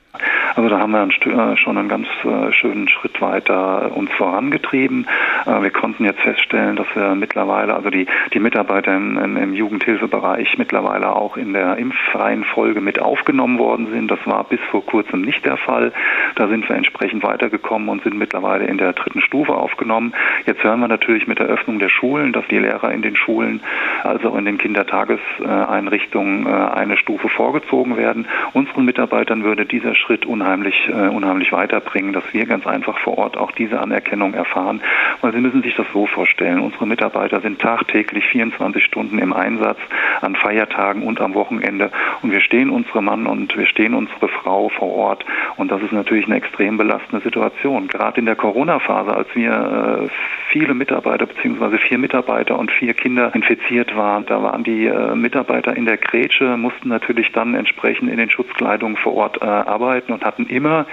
[0.56, 5.06] Also da haben wir äh, schon einen ganz äh, schönen Schritt weiter uns vorangetrieben.
[5.46, 10.56] Äh, wir konnten jetzt feststellen, dass wir mittlerweile, also die, die Mitarbeiter im, im Jugendhilfebereich
[10.56, 14.10] mittlerweile auch in der impffreien Folge mit aufgenommen worden sind.
[14.10, 15.92] Das war bis vor kurzem nicht der Fall.
[16.36, 20.14] Da sind wir entsprechend weitergekommen und sind mittlerweile in der dritten Stufe aufgenommen.
[20.46, 23.60] Jetzt hören wir natürlich mit der Öffnung der Schulen, dass die Lehrer in den Schulen,
[24.04, 28.26] also in den Kindertageseinrichtungen, eine Stufe vorgezogen werden.
[28.52, 33.16] Unseren Mitarbeitern würde dieser Schritt unheimlich unheimlich, äh, unheimlich weiterbringen, dass wir ganz einfach vor
[33.18, 34.82] Ort auch diese Anerkennung erfahren.
[35.22, 36.60] Weil Sie müssen sich das so vorstellen.
[36.60, 39.78] Unsere Mitarbeiter sind tagtäglich 24 Stunden im Einsatz
[40.20, 41.90] an Feiertagen und am Wochenende.
[42.22, 45.24] Und wir stehen unsere Mann und wir stehen unsere Frau vor Ort.
[45.56, 47.88] Und das ist natürlich eine extrem belastende Situation.
[47.88, 50.08] Gerade in der Corona-Phase, als wir äh,
[50.52, 55.74] viele Mitarbeiter beziehungsweise vier Mitarbeiter und vier Kinder infiziert waren, da waren die äh, Mitarbeiter
[55.74, 60.33] in der Grätsche, mussten natürlich dann entsprechend in den Schutzkleidungen vor Ort arbeiten und hatten
[60.34, 60.86] hatten immer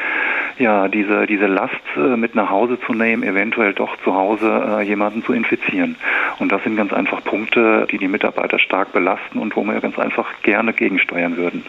[0.59, 4.81] ja diese diese Last äh, mit nach Hause zu nehmen, eventuell doch zu Hause äh,
[4.83, 5.95] jemanden zu infizieren.
[6.39, 9.97] Und das sind ganz einfach Punkte, die die Mitarbeiter stark belasten und wo wir ganz
[9.97, 11.63] einfach gerne gegensteuern würden.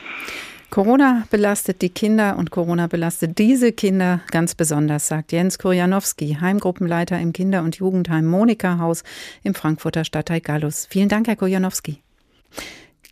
[0.70, 7.18] Corona belastet die Kinder und Corona belastet diese Kinder ganz besonders, sagt Jens Kurjanowski, Heimgruppenleiter
[7.20, 9.04] im Kinder- und Jugendheim Monika Haus
[9.42, 10.86] im Frankfurter Stadtteil Gallus.
[10.90, 11.98] Vielen Dank, Herr Kurjanowski.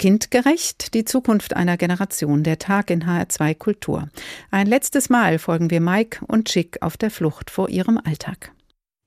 [0.01, 4.09] Kindgerecht, die Zukunft einer Generation, der Tag in HR2 Kultur.
[4.51, 8.51] Ein letztes Mal folgen wir Mike und Chick auf der Flucht vor ihrem Alltag.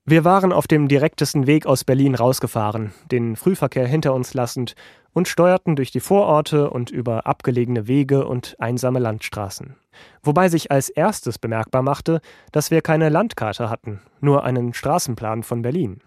[0.05, 4.75] Wir waren auf dem direktesten Weg aus Berlin rausgefahren, den Frühverkehr hinter uns lassend
[5.13, 9.75] und steuerten durch die Vororte und über abgelegene Wege und einsame Landstraßen.
[10.21, 12.21] Wobei sich als erstes bemerkbar machte,
[12.51, 16.01] dass wir keine Landkarte hatten, nur einen Straßenplan von Berlin.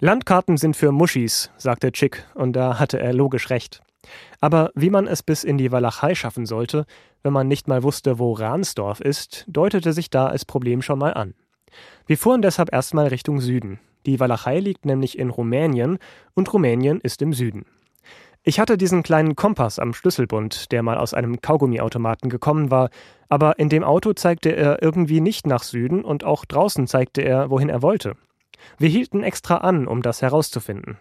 [0.00, 3.80] Landkarten sind für Muschis, sagte Chick, und da hatte er logisch recht.
[4.40, 6.86] Aber wie man es bis in die Walachei schaffen sollte,
[7.22, 11.14] wenn man nicht mal wusste, wo Ransdorf ist, deutete sich da als Problem schon mal
[11.14, 11.34] an.
[12.06, 13.80] Wir fuhren deshalb erstmal Richtung Süden.
[14.06, 15.98] Die Walachei liegt nämlich in Rumänien
[16.34, 17.66] und Rumänien ist im Süden.
[18.44, 22.88] Ich hatte diesen kleinen Kompass am Schlüsselbund, der mal aus einem Kaugummiautomaten gekommen war,
[23.28, 27.50] aber in dem Auto zeigte er irgendwie nicht nach Süden und auch draußen zeigte er,
[27.50, 28.14] wohin er wollte.
[28.78, 30.96] Wir hielten extra an, um das herauszufinden.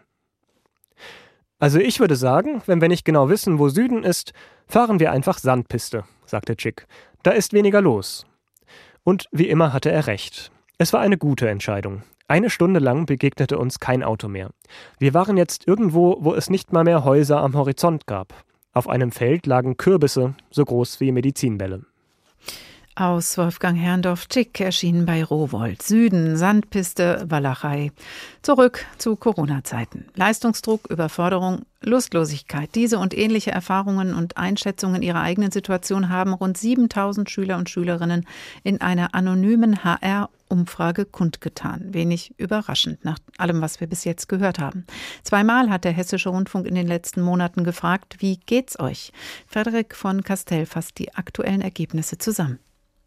[1.59, 4.33] Also ich würde sagen, wenn wir nicht genau wissen, wo Süden ist,
[4.67, 6.85] fahren wir einfach Sandpiste, sagte Chick.
[7.23, 8.25] Da ist weniger los.
[9.03, 10.51] Und wie immer hatte er recht.
[10.77, 12.03] Es war eine gute Entscheidung.
[12.27, 14.51] Eine Stunde lang begegnete uns kein Auto mehr.
[14.99, 18.33] Wir waren jetzt irgendwo, wo es nicht mal mehr Häuser am Horizont gab.
[18.73, 21.85] Auf einem Feld lagen Kürbisse, so groß wie Medizinbälle.
[22.99, 25.83] Aus Wolfgang Herrndorf-Tschick erschienen bei Rowold.
[25.83, 27.91] Süden, Sandpiste, Walachei.
[28.41, 30.07] Zurück zu Corona-Zeiten.
[30.15, 32.73] Leistungsdruck, Überforderung, Lustlosigkeit.
[32.73, 38.25] Diese und ähnliche Erfahrungen und Einschätzungen ihrer eigenen Situation haben rund 7000 Schüler und Schülerinnen
[38.63, 41.93] in einer anonymen HR-Umfrage kundgetan.
[41.93, 44.87] Wenig überraschend nach allem, was wir bis jetzt gehört haben.
[45.21, 49.13] Zweimal hat der Hessische Rundfunk in den letzten Monaten gefragt, wie geht's euch?
[49.45, 52.57] Frederik von Castell fasst die aktuellen Ergebnisse zusammen.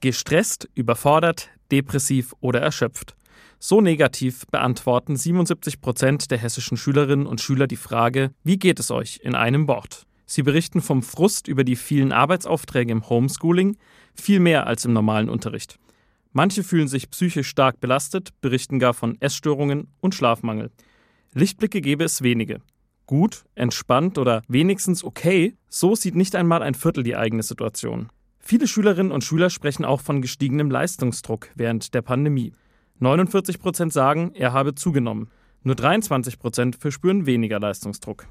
[0.01, 3.14] Gestresst, überfordert, depressiv oder erschöpft.
[3.59, 8.90] So negativ beantworten 77 Prozent der hessischen Schülerinnen und Schüler die Frage, wie geht es
[8.90, 10.07] euch in einem Wort?
[10.24, 13.76] Sie berichten vom Frust über die vielen Arbeitsaufträge im Homeschooling,
[14.14, 15.78] viel mehr als im normalen Unterricht.
[16.32, 20.70] Manche fühlen sich psychisch stark belastet, berichten gar von Essstörungen und Schlafmangel.
[21.34, 22.62] Lichtblicke gäbe es wenige.
[23.05, 28.09] Gut, entspannt oder wenigstens okay, so sieht nicht einmal ein Viertel die eigene Situation.
[28.41, 32.53] Viele Schülerinnen und Schüler sprechen auch von gestiegenem Leistungsdruck während der Pandemie.
[32.99, 35.30] 49 Prozent sagen, er habe zugenommen.
[35.62, 38.26] Nur 23 Prozent verspüren weniger Leistungsdruck.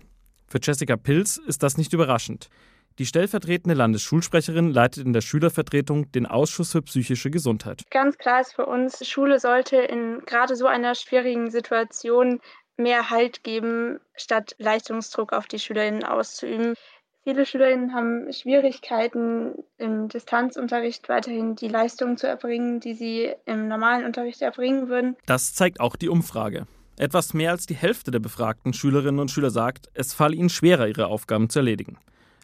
[0.47, 2.49] Für Jessica Pilz ist das nicht überraschend.
[2.97, 7.83] Die stellvertretende Landesschulsprecherin leitet in der Schülervertretung den Ausschuss für psychische Gesundheit.
[7.91, 12.41] Ganz klar ist für uns, Schule sollte in gerade so einer schwierigen Situation
[12.75, 16.73] mehr Halt geben, statt Leistungsdruck auf die Schülerinnen auszuüben.
[17.23, 24.05] Viele Schülerinnen haben Schwierigkeiten, im Distanzunterricht weiterhin die Leistungen zu erbringen, die sie im normalen
[24.05, 25.17] Unterricht erbringen würden.
[25.25, 26.65] Das zeigt auch die Umfrage.
[26.97, 30.87] Etwas mehr als die Hälfte der befragten Schülerinnen und Schüler sagt, es falle ihnen schwerer,
[30.87, 31.97] ihre Aufgaben zu erledigen.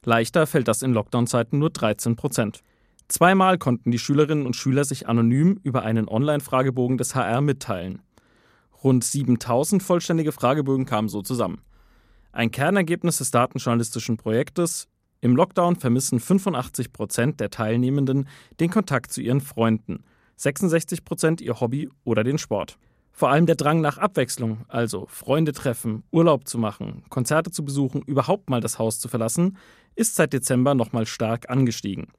[0.04, 2.62] Leichter fällt das in Lockdown-Zeiten nur 13 Prozent.
[3.08, 8.02] Zweimal konnten die Schülerinnen und Schüler sich anonym über einen Online-Fragebogen des HR mitteilen.
[8.84, 11.62] Rund 7000 vollständige Fragebögen kamen so zusammen.
[12.36, 14.90] Ein Kernergebnis des datenjournalistischen Projektes
[15.22, 18.28] im Lockdown vermissen 85 Prozent der Teilnehmenden
[18.60, 20.04] den Kontakt zu ihren Freunden,
[20.36, 22.78] 66 Prozent ihr Hobby oder den Sport.
[23.14, 28.02] Vor allem der Drang nach Abwechslung, also Freunde treffen, Urlaub zu machen, Konzerte zu besuchen,
[28.02, 29.56] überhaupt mal das Haus zu verlassen,
[29.96, 32.10] ist seit Dezember nochmal stark angestiegen.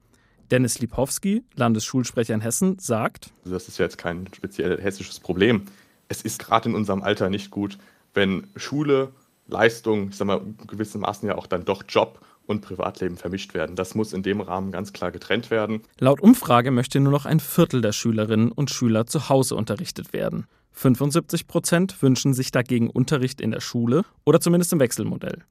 [0.49, 5.67] Dennis Lipowski, Landesschulsprecher in Hessen, sagt: also Das ist ja jetzt kein speziell hessisches Problem
[6.09, 7.77] es ist gerade in unserem Alter nicht gut,
[8.13, 9.11] wenn Schule,
[9.47, 13.75] Leistung, ich sag mal, gewissermaßen ja auch dann doch Job und Privatleben vermischt werden.
[13.75, 15.81] Das muss in dem Rahmen ganz klar getrennt werden.
[15.99, 20.47] Laut Umfrage möchte nur noch ein Viertel der Schülerinnen und Schüler zu Hause unterrichtet werden.
[20.71, 25.43] 75 Prozent wünschen sich dagegen Unterricht in der Schule oder zumindest im Wechselmodell.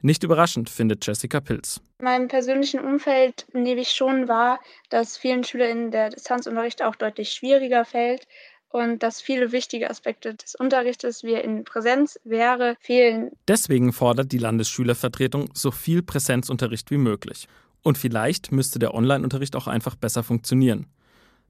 [0.00, 1.80] Nicht überraschend, findet Jessica Pilz.
[1.98, 7.30] In meinem persönlichen Umfeld nehme ich schon wahr, dass vielen SchülerInnen der Distanzunterricht auch deutlich
[7.30, 8.28] schwieriger fällt
[8.70, 13.30] und dass viele wichtige Aspekte des Unterrichtes, wie in Präsenz wäre, fehlen.
[13.46, 17.48] Deswegen fordert die Landesschülervertretung so viel Präsenzunterricht wie möglich.
[17.82, 20.86] Und vielleicht müsste der Online-Unterricht auch einfach besser funktionieren.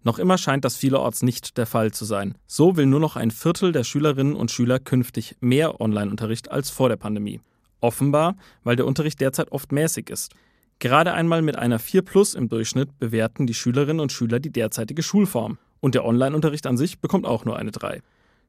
[0.05, 2.37] Noch immer scheint das vielerorts nicht der Fall zu sein.
[2.47, 6.89] So will nur noch ein Viertel der Schülerinnen und Schüler künftig mehr Online-Unterricht als vor
[6.89, 7.41] der Pandemie.
[7.81, 10.33] Offenbar, weil der Unterricht derzeit oft mäßig ist.
[10.79, 15.03] Gerade einmal mit einer 4 Plus im Durchschnitt bewerten die Schülerinnen und Schüler die derzeitige
[15.03, 15.59] Schulform.
[15.81, 18.01] Und der Online-Unterricht an sich bekommt auch nur eine 3.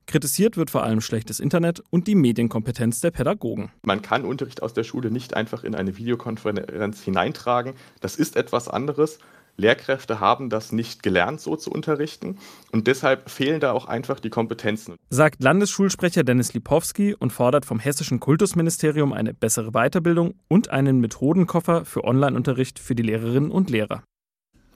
[0.09, 3.71] Kritisiert wird vor allem schlechtes Internet und die Medienkompetenz der Pädagogen.
[3.83, 7.73] Man kann Unterricht aus der Schule nicht einfach in eine Videokonferenz hineintragen.
[8.01, 9.19] Das ist etwas anderes.
[9.59, 12.37] Lehrkräfte haben das nicht gelernt, so zu unterrichten.
[12.71, 14.95] Und deshalb fehlen da auch einfach die Kompetenzen.
[15.09, 21.85] Sagt Landesschulsprecher Dennis Lipowski und fordert vom Hessischen Kultusministerium eine bessere Weiterbildung und einen Methodenkoffer
[21.85, 24.01] für Online-Unterricht für die Lehrerinnen und Lehrer.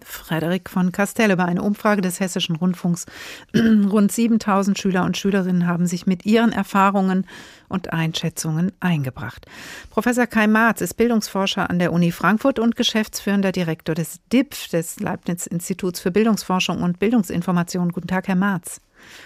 [0.05, 3.05] Frederik von Castell über eine Umfrage des Hessischen Rundfunks.
[3.55, 7.25] Rund 7000 Schüler und Schülerinnen haben sich mit ihren Erfahrungen
[7.69, 9.45] und Einschätzungen eingebracht.
[9.89, 14.99] Professor Kai Marz ist Bildungsforscher an der Uni Frankfurt und geschäftsführender Direktor des DIPF, des
[14.99, 17.91] Leibniz Instituts für Bildungsforschung und Bildungsinformation.
[17.91, 18.81] Guten Tag, Herr Marz.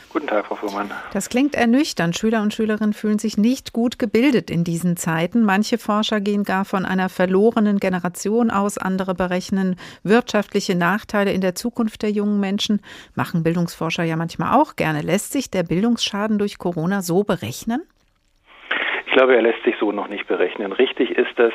[0.09, 0.89] Guten Tag, Frau Fuhrmann.
[1.13, 2.17] Das klingt ernüchternd.
[2.17, 5.43] Schüler und Schülerinnen fühlen sich nicht gut gebildet in diesen Zeiten.
[5.43, 11.55] Manche Forscher gehen gar von einer verlorenen Generation aus, andere berechnen wirtschaftliche Nachteile in der
[11.55, 12.81] Zukunft der jungen Menschen.
[13.15, 15.01] Machen Bildungsforscher ja manchmal auch gerne.
[15.01, 17.83] Lässt sich der Bildungsschaden durch Corona so berechnen?
[19.17, 20.71] Glaube, er lässt sich so noch nicht berechnen.
[20.71, 21.53] Richtig ist, dass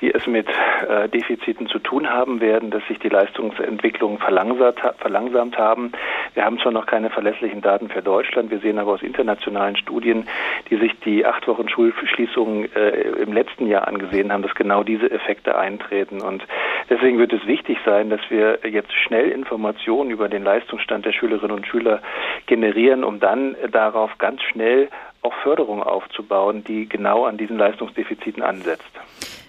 [0.00, 0.46] wir es mit
[0.88, 5.92] äh, Defiziten zu tun haben werden, dass sich die Leistungsentwicklung verlangsamt, haben.
[6.32, 10.26] Wir haben zwar noch keine verlässlichen Daten für Deutschland, wir sehen aber aus internationalen Studien,
[10.70, 15.10] die sich die acht Wochen Schulschließung äh, im letzten Jahr angesehen haben, dass genau diese
[15.10, 16.22] Effekte eintreten.
[16.22, 16.42] Und
[16.88, 21.54] deswegen wird es wichtig sein, dass wir jetzt schnell Informationen über den Leistungsstand der Schülerinnen
[21.54, 22.00] und Schüler
[22.46, 24.88] generieren, um dann darauf ganz schnell
[25.22, 28.90] auch Förderung aufzubauen, die genau an diesen Leistungsdefiziten ansetzt.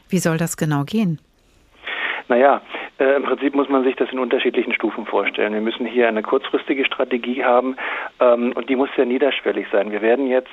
[0.10, 1.20] Wie soll das genau gehen?
[2.34, 2.62] Naja,
[2.98, 5.54] äh, im Prinzip muss man sich das in unterschiedlichen Stufen vorstellen.
[5.54, 7.76] Wir müssen hier eine kurzfristige Strategie haben
[8.20, 9.92] ähm, und die muss sehr niederschwellig sein.
[9.92, 10.50] Wir werden jetzt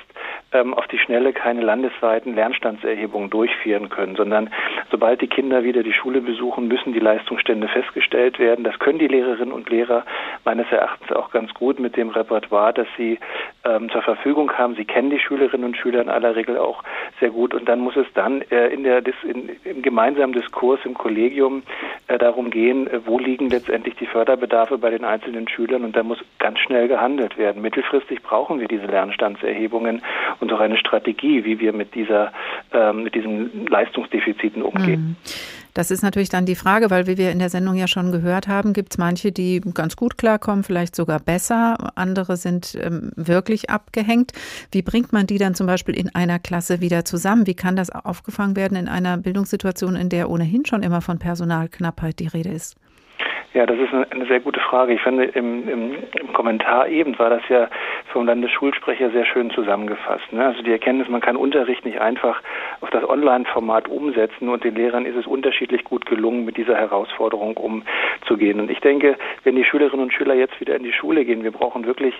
[0.51, 4.51] ähm, auf die Schnelle keine landesweiten Lernstandserhebungen durchführen können, sondern
[4.91, 8.63] sobald die Kinder wieder die Schule besuchen, müssen die Leistungsstände festgestellt werden.
[8.63, 10.05] Das können die Lehrerinnen und Lehrer
[10.45, 13.17] meines Erachtens auch ganz gut mit dem Repertoire, das sie
[13.65, 14.75] ähm, zur Verfügung haben.
[14.75, 16.83] Sie kennen die Schülerinnen und Schüler in aller Regel auch
[17.19, 20.93] sehr gut und dann muss es dann äh, in der, in, im gemeinsamen Diskurs im
[20.93, 21.63] Kollegium
[22.17, 26.19] darum gehen, äh, wo liegen letztendlich die Förderbedarfe bei den einzelnen Schülern und da muss
[26.39, 27.61] ganz schnell gehandelt werden.
[27.61, 30.01] Mittelfristig brauchen wir diese Lernstandserhebungen
[30.39, 32.31] und auch eine Strategie, wie wir mit dieser,
[32.73, 35.15] ähm, mit diesen Leistungsdefiziten umgehen.
[35.73, 38.47] Das ist natürlich dann die Frage, weil wie wir in der Sendung ja schon gehört
[38.47, 41.77] haben, gibt es manche, die ganz gut klarkommen, vielleicht sogar besser.
[41.95, 44.33] Andere sind ähm, wirklich abgehängt.
[44.71, 47.47] Wie bringt man die dann zum Beispiel in einer Klasse wieder zusammen?
[47.47, 52.19] Wie kann das aufgefangen werden in einer Bildungssituation, in der ohnehin schon immer von Personalknappheit
[52.19, 52.75] die Rede ist?
[53.53, 54.93] Ja, das ist eine sehr gute Frage.
[54.93, 57.67] Ich finde, im, im, im Kommentar eben war das ja
[58.13, 60.31] vom Landesschulsprecher sehr schön zusammengefasst.
[60.31, 60.45] Ne?
[60.45, 62.41] Also die Erkenntnis, man kann Unterricht nicht einfach
[62.79, 67.57] auf das Online-Format umsetzen und den Lehrern ist es unterschiedlich gut gelungen, mit dieser Herausforderung
[67.57, 68.61] umzugehen.
[68.61, 71.51] Und ich denke, wenn die Schülerinnen und Schüler jetzt wieder in die Schule gehen, wir
[71.51, 72.15] brauchen wirklich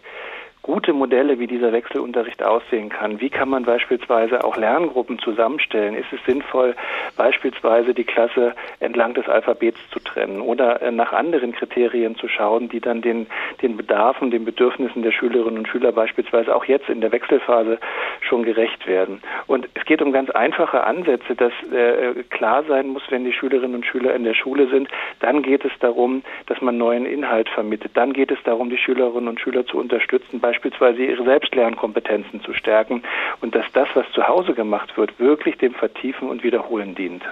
[0.63, 3.19] gute Modelle, wie dieser Wechselunterricht aussehen kann.
[3.19, 5.95] Wie kann man beispielsweise auch Lerngruppen zusammenstellen?
[5.95, 6.75] Ist es sinnvoll,
[7.17, 12.69] beispielsweise die Klasse entlang des Alphabets zu trennen oder äh, nach anderen Kriterien zu schauen,
[12.69, 13.27] die dann den,
[13.61, 17.79] den Bedarfen, den Bedürfnissen der Schülerinnen und Schüler beispielsweise auch jetzt in der Wechselphase
[18.21, 19.21] schon gerecht werden?
[19.47, 23.75] Und es geht um ganz einfache Ansätze, dass äh, klar sein muss, wenn die Schülerinnen
[23.75, 24.89] und Schüler in der Schule sind,
[25.19, 27.91] dann geht es darum, dass man neuen Inhalt vermittelt.
[27.95, 33.03] Dann geht es darum, die Schülerinnen und Schüler zu unterstützen, beispielsweise ihre Selbstlernkompetenzen zu stärken
[33.39, 37.23] und dass das, was zu Hause gemacht wird, wirklich dem Vertiefen und Wiederholen dient.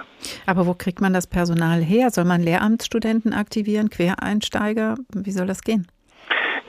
[0.46, 2.10] Aber wo kriegt man das Personal her?
[2.10, 4.94] Soll man Lehramtsstudenten aktivieren, Quereinsteiger?
[5.14, 5.86] Wie soll das gehen?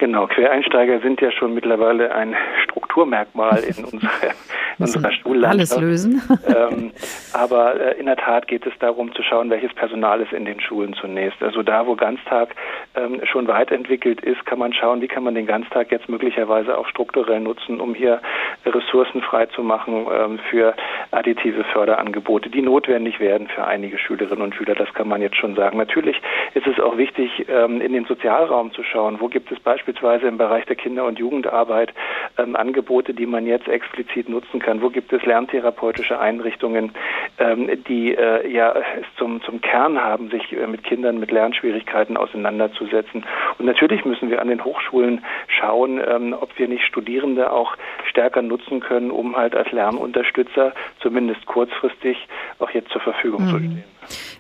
[0.02, 4.32] Genau, Quereinsteiger sind ja schon mittlerweile ein Strukturmerkmal in unserer,
[4.80, 5.74] in unserer Schullandschaft.
[5.74, 6.22] Alles lösen.
[6.48, 6.92] ähm,
[7.34, 10.60] aber äh, in der Tat geht es darum zu schauen, welches Personal ist in den
[10.60, 11.44] Schulen zunächst.
[11.44, 12.56] Also da, wo Ganztag
[12.96, 16.76] ähm, schon weit entwickelt ist, kann man schauen, wie kann man den Ganztag jetzt möglicherweise
[16.76, 18.22] auch strukturell nutzen, um hier
[18.66, 20.74] Ressourcen freizumachen ähm, für
[21.12, 24.74] additive Förderangebote, die notwendig werden für einige Schülerinnen und Schüler.
[24.74, 25.78] Das kann man jetzt schon sagen.
[25.78, 26.20] Natürlich
[26.56, 29.18] ist es auch wichtig, ähm, in den Sozialraum zu schauen.
[29.20, 31.94] Wo gibt es beispielsweise beispielsweise im Bereich der Kinder- und Jugendarbeit
[32.38, 34.82] ähm, Angebote, die man jetzt explizit nutzen kann?
[34.82, 36.92] Wo gibt es lerntherapeutische Einrichtungen,
[37.40, 42.18] ähm, die äh, ja es zum, zum Kern haben, sich äh, mit Kindern mit Lernschwierigkeiten
[42.18, 43.26] auseinanderzusetzen?
[43.58, 47.76] Und natürlich müssen wir an den Hochschulen schauen, ähm, ob wir nicht Studierende auch
[48.10, 52.28] stärker nutzen können, um halt als Lernunterstützer zumindest kurzfristig
[52.60, 53.50] auch jetzt zur Verfügung mhm.
[53.50, 53.91] zu stehen.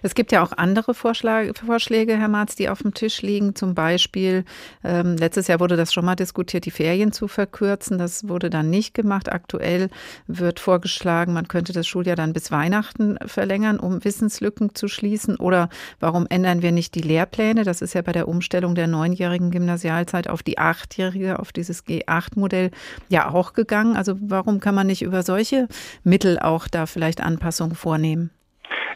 [0.02, 3.56] Es gibt ja auch andere Vorschläge, Vorschläge, Herr Marz, die auf dem Tisch liegen.
[3.56, 4.46] Zum Beispiel,
[4.84, 7.98] ähm, letztes Jahr wurde das schon mal diskutiert, die Ferien zu verkürzen.
[7.98, 9.32] Das wurde dann nicht gemacht.
[9.32, 9.90] Aktuell
[10.28, 15.38] wird vorgeschlagen, man könnte das Schuljahr dann bis Weihnachten verlängern, um Wissenslücken zu schließen.
[15.38, 17.64] Oder warum ändern wir nicht die Lehrpläne?
[17.64, 22.72] Das ist ja bei der Umstellung der neunjährigen Gymnasialzeit auf die achtjährige, auf dieses G8-Modell
[23.10, 23.96] ja auch gegangen.
[23.96, 25.68] Also warum kann man nicht über solche
[26.04, 28.32] Mittel auch da vielleicht Anpassungen vornehmen?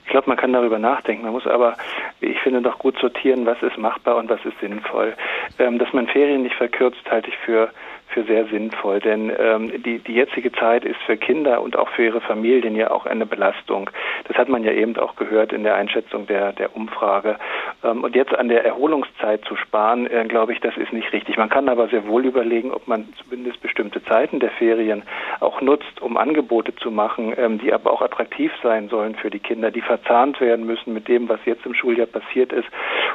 [0.05, 1.23] Ich glaube, man kann darüber nachdenken.
[1.23, 1.75] Man muss aber,
[2.21, 5.15] ich finde, doch gut sortieren, was ist machbar und was ist sinnvoll.
[5.59, 7.69] Ähm, dass man Ferien nicht verkürzt, halte ich für
[8.15, 12.05] für sehr sinnvoll, denn ähm, die, die jetzige Zeit ist für Kinder und auch für
[12.05, 13.89] ihre Familien ja auch eine Belastung.
[14.29, 17.35] Das hat man ja eben auch gehört in der Einschätzung der, der Umfrage.
[17.83, 21.35] Ähm, und jetzt an der Erholungszeit zu sparen, äh, glaube ich, das ist nicht richtig.
[21.35, 25.03] Man kann aber sehr wohl überlegen, ob man zumindest bestimmte Zeiten der Ferien
[25.41, 29.39] auch nutzt, um Angebote zu machen, ähm, die aber auch attraktiv sein sollen für die
[29.39, 32.69] Kinder, die verzahnt werden müssen mit dem, was jetzt im Schuljahr passiert ist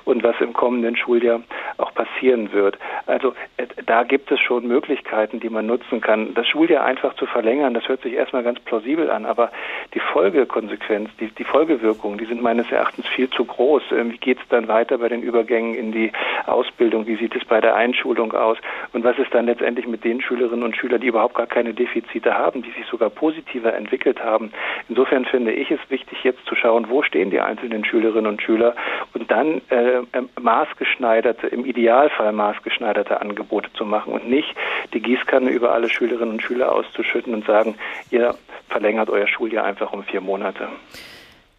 [0.04, 1.40] und was im kommenden Schuljahr
[1.78, 2.76] auch passieren wird.
[3.06, 6.34] Also äh, da gibt es schon Möglichkeiten, Möglichkeiten, die man nutzen kann.
[6.34, 9.52] Das Schuljahr einfach zu verlängern, das hört sich erstmal ganz plausibel an, aber
[9.94, 13.82] die Folgekonsequenz, die, die Folgewirkungen, die sind meines Erachtens viel zu groß.
[13.92, 16.10] Ähm, wie geht es dann weiter bei den Übergängen in die
[16.46, 17.06] Ausbildung?
[17.06, 18.58] Wie sieht es bei der Einschulung aus?
[18.92, 22.34] Und was ist dann letztendlich mit den Schülerinnen und Schülern, die überhaupt gar keine Defizite
[22.34, 24.50] haben, die sich sogar positiver entwickelt haben?
[24.88, 28.74] Insofern finde ich es wichtig, jetzt zu schauen, wo stehen die einzelnen Schülerinnen und Schüler
[29.14, 30.00] und dann äh,
[30.40, 34.56] maßgeschneiderte, im Idealfall maßgeschneiderte Angebote zu machen und nicht
[34.92, 37.76] die Gießkanne über alle Schülerinnen und Schüler auszuschütten und sagen,
[38.10, 38.34] ihr
[38.68, 40.68] verlängert euer Schuljahr einfach um vier Monate.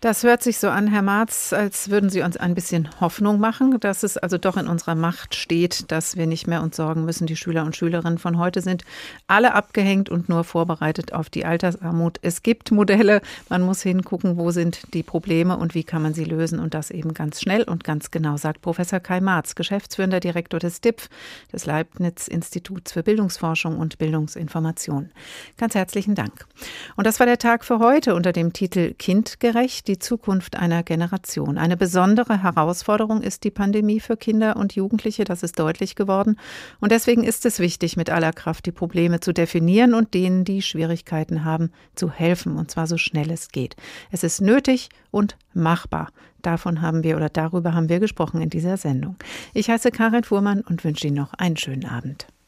[0.01, 3.79] Das hört sich so an, Herr Marz, als würden Sie uns ein bisschen Hoffnung machen,
[3.79, 7.27] dass es also doch in unserer Macht steht, dass wir nicht mehr uns sorgen müssen.
[7.27, 8.83] Die Schüler und Schülerinnen von heute sind
[9.27, 12.17] alle abgehängt und nur vorbereitet auf die Altersarmut.
[12.23, 16.23] Es gibt Modelle, man muss hingucken, wo sind die Probleme und wie kann man sie
[16.23, 20.59] lösen und das eben ganz schnell und ganz genau, sagt Professor Kai Marz, geschäftsführender Direktor
[20.59, 21.09] des DIPF,
[21.53, 25.11] des Leibniz-Instituts für Bildungsforschung und Bildungsinformation.
[25.57, 26.47] Ganz herzlichen Dank.
[26.95, 31.57] Und das war der Tag für heute unter dem Titel Kindgerecht die Zukunft einer Generation.
[31.57, 36.37] Eine besondere Herausforderung ist die Pandemie für Kinder und Jugendliche, das ist deutlich geworden.
[36.79, 40.61] Und deswegen ist es wichtig, mit aller Kraft die Probleme zu definieren und denen, die
[40.61, 43.75] Schwierigkeiten haben, zu helfen, und zwar so schnell es geht.
[44.11, 46.07] Es ist nötig und machbar.
[46.41, 49.17] Davon haben wir oder darüber haben wir gesprochen in dieser Sendung.
[49.53, 52.27] Ich heiße Karin Fuhrmann und wünsche Ihnen noch einen schönen Abend.